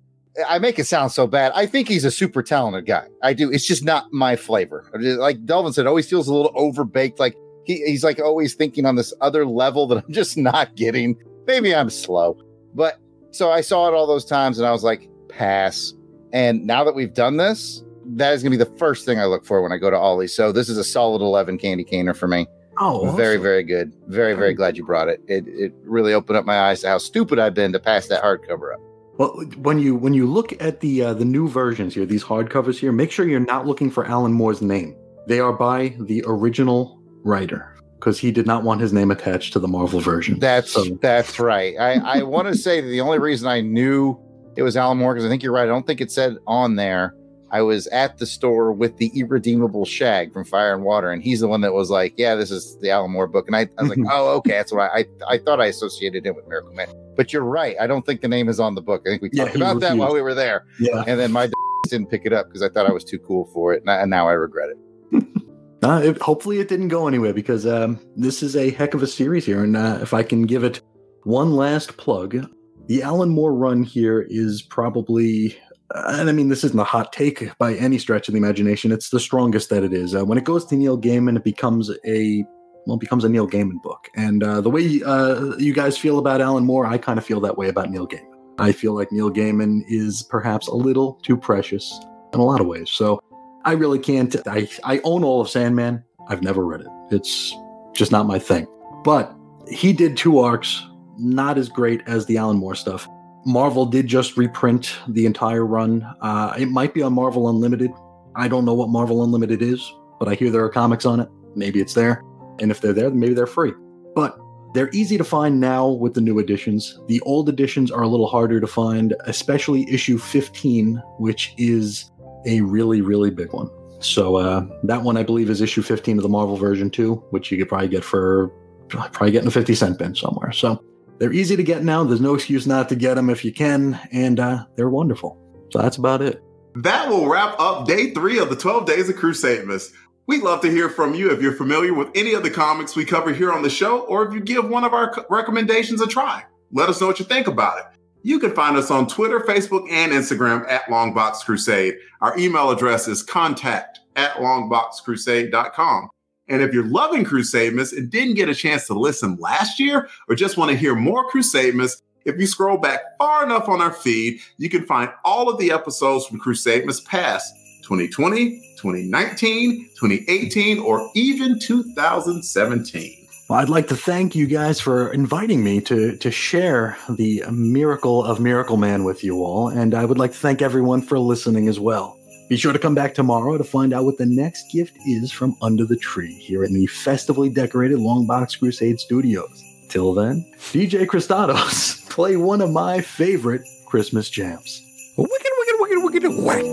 [0.47, 1.51] I make it sound so bad.
[1.55, 3.07] I think he's a super talented guy.
[3.21, 3.51] I do.
[3.51, 4.89] It's just not my flavor.
[4.93, 7.19] Like Delvin said, always feels a little overbaked.
[7.19, 11.15] Like he, he's like always thinking on this other level that I'm just not getting.
[11.45, 12.41] Maybe I'm slow.
[12.73, 12.99] But
[13.31, 15.93] so I saw it all those times and I was like, pass.
[16.31, 19.25] And now that we've done this, that is going to be the first thing I
[19.25, 20.27] look for when I go to Ollie.
[20.27, 22.47] So this is a solid 11 candy caner for me.
[22.79, 23.93] Oh, Very, very good.
[24.07, 25.21] Very, very glad you brought it.
[25.27, 28.23] It it really opened up my eyes to how stupid I've been to pass that
[28.23, 28.81] hardcover up.
[29.17, 32.79] Well, when you when you look at the uh, the new versions here, these hardcovers
[32.79, 34.95] here, make sure you're not looking for Alan Moore's name.
[35.27, 39.59] They are by the original writer because he did not want his name attached to
[39.59, 40.39] the Marvel version.
[40.39, 41.75] That's So- that's right.
[41.79, 44.17] I I want to say that the only reason I knew
[44.57, 45.63] it was Alan Moore because I think you're right.
[45.63, 47.15] I don't think it said on there.
[47.53, 51.39] I was at the store with the irredeemable Shag from Fire and Water, and he's
[51.39, 53.83] the one that was like, "Yeah, this is the Alan Moore book." And I, I
[53.83, 56.87] was like, "Oh, okay, that's why I I thought I associated it with Miracle Man."
[57.15, 57.75] But you're right.
[57.79, 59.03] I don't think the name is on the book.
[59.05, 61.03] I think we Yeah, talked about that while we were there, yeah.
[61.07, 61.49] and then my
[61.89, 64.01] didn't pick it up because I thought I was too cool for it, and I-
[64.01, 65.23] and now I regret it.
[65.83, 69.07] Uh, it, hopefully, it didn't go anywhere because um, this is a heck of a
[69.07, 69.61] series here.
[69.65, 70.79] And uh, if I can give it
[71.23, 72.47] one last plug,
[72.87, 75.57] the Alan Moore run here is probably,
[75.93, 78.91] and I mean, this isn't a hot take by any stretch of the imagination.
[78.91, 80.15] It's the strongest that it is.
[80.15, 82.45] Uh, when it goes to Neil Gaiman, it becomes a
[82.85, 84.09] well, it becomes a Neil Gaiman book.
[84.15, 87.39] And uh, the way uh, you guys feel about Alan Moore, I kind of feel
[87.41, 88.29] that way about Neil Gaiman.
[88.59, 91.97] I feel like Neil Gaiman is perhaps a little too precious
[92.33, 92.89] in a lot of ways.
[92.89, 93.21] So
[93.65, 94.35] I really can't.
[94.47, 96.03] I, I own all of Sandman.
[96.27, 96.87] I've never read it.
[97.11, 97.55] It's
[97.93, 98.67] just not my thing.
[99.03, 99.33] But
[99.69, 100.85] he did two arcs,
[101.17, 103.07] not as great as the Alan Moore stuff.
[103.45, 106.03] Marvel did just reprint the entire run.
[106.21, 107.91] Uh, it might be on Marvel Unlimited.
[108.35, 111.29] I don't know what Marvel Unlimited is, but I hear there are comics on it.
[111.55, 112.23] Maybe it's there.
[112.59, 113.73] And if they're there, maybe they're free.
[114.15, 114.37] But
[114.73, 116.99] they're easy to find now with the new editions.
[117.07, 122.11] The old editions are a little harder to find, especially issue 15, which is
[122.45, 123.69] a really, really big one.
[123.99, 127.51] So uh, that one, I believe, is issue 15 of the Marvel version too, which
[127.51, 128.51] you could probably get for
[128.89, 130.51] probably getting a 50 cent bin somewhere.
[130.51, 130.83] So
[131.23, 132.03] they're easy to get now.
[132.03, 135.39] There's no excuse not to get them if you can, and uh, they're wonderful.
[135.71, 136.43] So that's about it.
[136.75, 139.93] That will wrap up day three of the 12 Days of Crusademas.
[140.27, 143.05] We'd love to hear from you if you're familiar with any of the comics we
[143.05, 146.43] cover here on the show, or if you give one of our recommendations a try.
[146.73, 147.85] Let us know what you think about it.
[148.23, 151.95] You can find us on Twitter, Facebook, and Instagram at Longbox Crusade.
[152.19, 156.09] Our email address is contact at longboxcrusade.com.
[156.47, 160.35] And if you're loving Crusademas and didn't get a chance to listen last year or
[160.35, 164.39] just want to hear more Crusademas, if you scroll back far enough on our feed,
[164.57, 171.59] you can find all of the episodes from Crusademas past 2020, 2019, 2018, or even
[171.59, 173.27] 2017.
[173.49, 178.23] Well, I'd like to thank you guys for inviting me to to share the miracle
[178.23, 181.67] of Miracle Man with you all, and I would like to thank everyone for listening
[181.67, 182.17] as well.
[182.53, 185.57] Be sure to come back tomorrow to find out what the next gift is from
[185.63, 189.63] under the tree here in the festively decorated Longbox Crusade Studios.
[189.89, 194.83] Till then, DJ Christados, play one of my favorite Christmas jams.
[195.17, 196.63] Wicked, wicked, wicked, wicked, whack.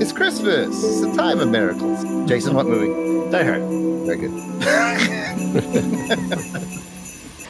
[0.00, 0.84] It's Christmas.
[0.84, 2.04] It's a time of miracles.
[2.28, 3.32] Jason, what movie?
[3.32, 3.62] Die Hard.
[4.06, 4.30] Very good.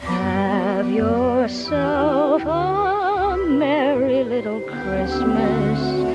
[0.01, 6.14] Have yourself a merry little Christmas.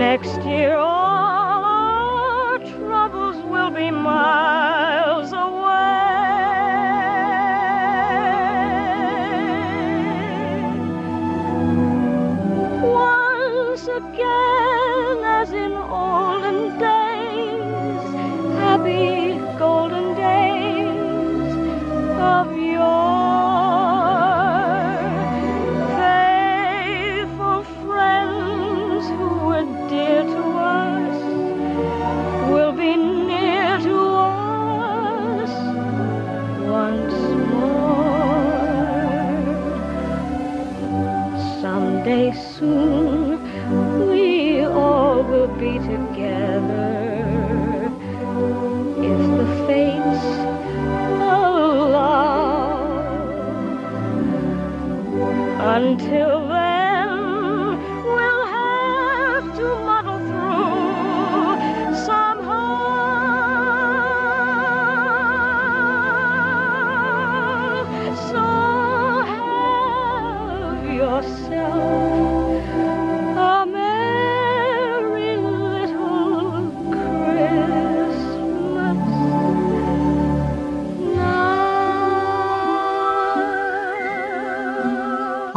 [0.00, 5.50] Next year, all our troubles will be miles away.
[12.80, 18.14] Once again, as in olden days,
[18.56, 21.52] happy golden days
[22.18, 22.56] of
[42.60, 42.99] Someday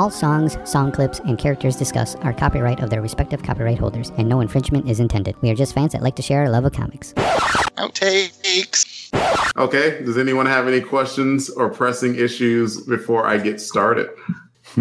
[0.04, 4.28] All songs, song clips, and characters discussed are copyright of their respective copyright holders, and
[4.28, 5.41] no infringement is intended.
[5.41, 7.14] We are just fans that like to share our love of comics.
[7.78, 9.14] Outtakes.
[9.56, 14.10] Okay, does anyone have any questions or pressing issues before I get started?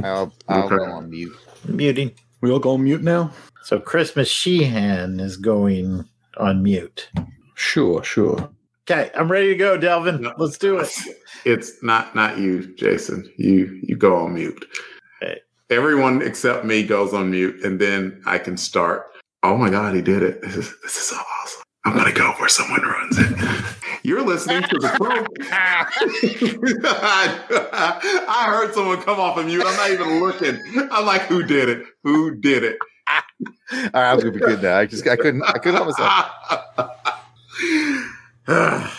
[0.02, 0.74] I'll, I'll Okay.
[0.74, 1.36] go on mute.
[1.68, 2.10] Muting.
[2.40, 3.30] We all go on mute now?
[3.62, 6.04] So Christmas Sheehan is going
[6.38, 7.08] on mute.
[7.54, 8.50] Sure, sure.
[8.90, 10.22] Okay, I'm ready to go, Delvin.
[10.22, 10.34] No.
[10.36, 10.90] Let's do it.
[11.44, 13.30] It's not not you, Jason.
[13.36, 14.64] You you go on mute.
[15.72, 15.78] Okay.
[15.78, 19.10] Everyone except me goes on mute, and then I can start.
[19.42, 20.42] Oh my God, he did it!
[20.42, 21.62] This is this is so awesome.
[21.86, 23.64] I'm gonna go where someone runs it.
[24.02, 25.26] You're listening to the twelve.
[28.28, 29.64] I heard someone come off of mute.
[29.64, 30.60] I'm not even looking.
[30.90, 31.86] I'm like, who did it?
[32.02, 32.76] Who did it?
[33.08, 33.22] All
[33.94, 34.76] right, I'm gonna be good now.
[34.76, 35.88] I just I couldn't I couldn't help
[38.46, 38.88] myself.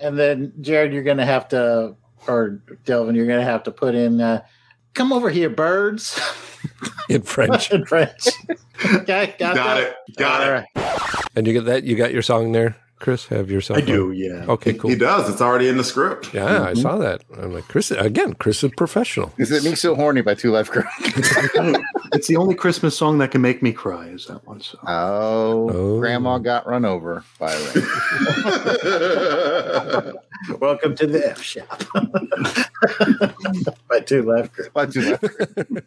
[0.00, 1.96] And then Jared, you're gonna have to,
[2.28, 4.42] or Delvin, you're gonna have to put in, uh,
[4.94, 6.18] "Come over here, birds,"
[7.08, 7.70] In French.
[7.70, 8.28] in French.
[8.84, 9.78] Okay, got, Got that?
[10.08, 10.16] it.
[10.16, 10.66] Got All it.
[10.76, 11.26] right.
[11.36, 11.84] And you get that?
[11.84, 13.26] You got your song there, Chris?
[13.26, 13.78] Have yourself?
[13.80, 13.88] song?
[13.88, 14.46] I do, yeah.
[14.48, 14.90] Okay, Cool.
[14.90, 15.28] He does.
[15.28, 16.32] It's already in the script.
[16.32, 16.80] Yeah, I mm-hmm.
[16.80, 17.22] saw that.
[17.36, 19.32] I'm like, Chris, again, Chris is professional.
[19.36, 20.84] Is it me so horny by 2 Live Crew?
[22.12, 24.60] it's the only Christmas song that can make me cry, is that one.
[24.60, 25.98] So Oh, Oh.
[25.98, 27.84] Grandma got run over by a rain.
[30.60, 31.82] Welcome to the F shop.
[33.88, 34.72] By two Life left.
[34.72, 35.82] By 2 Live Crew.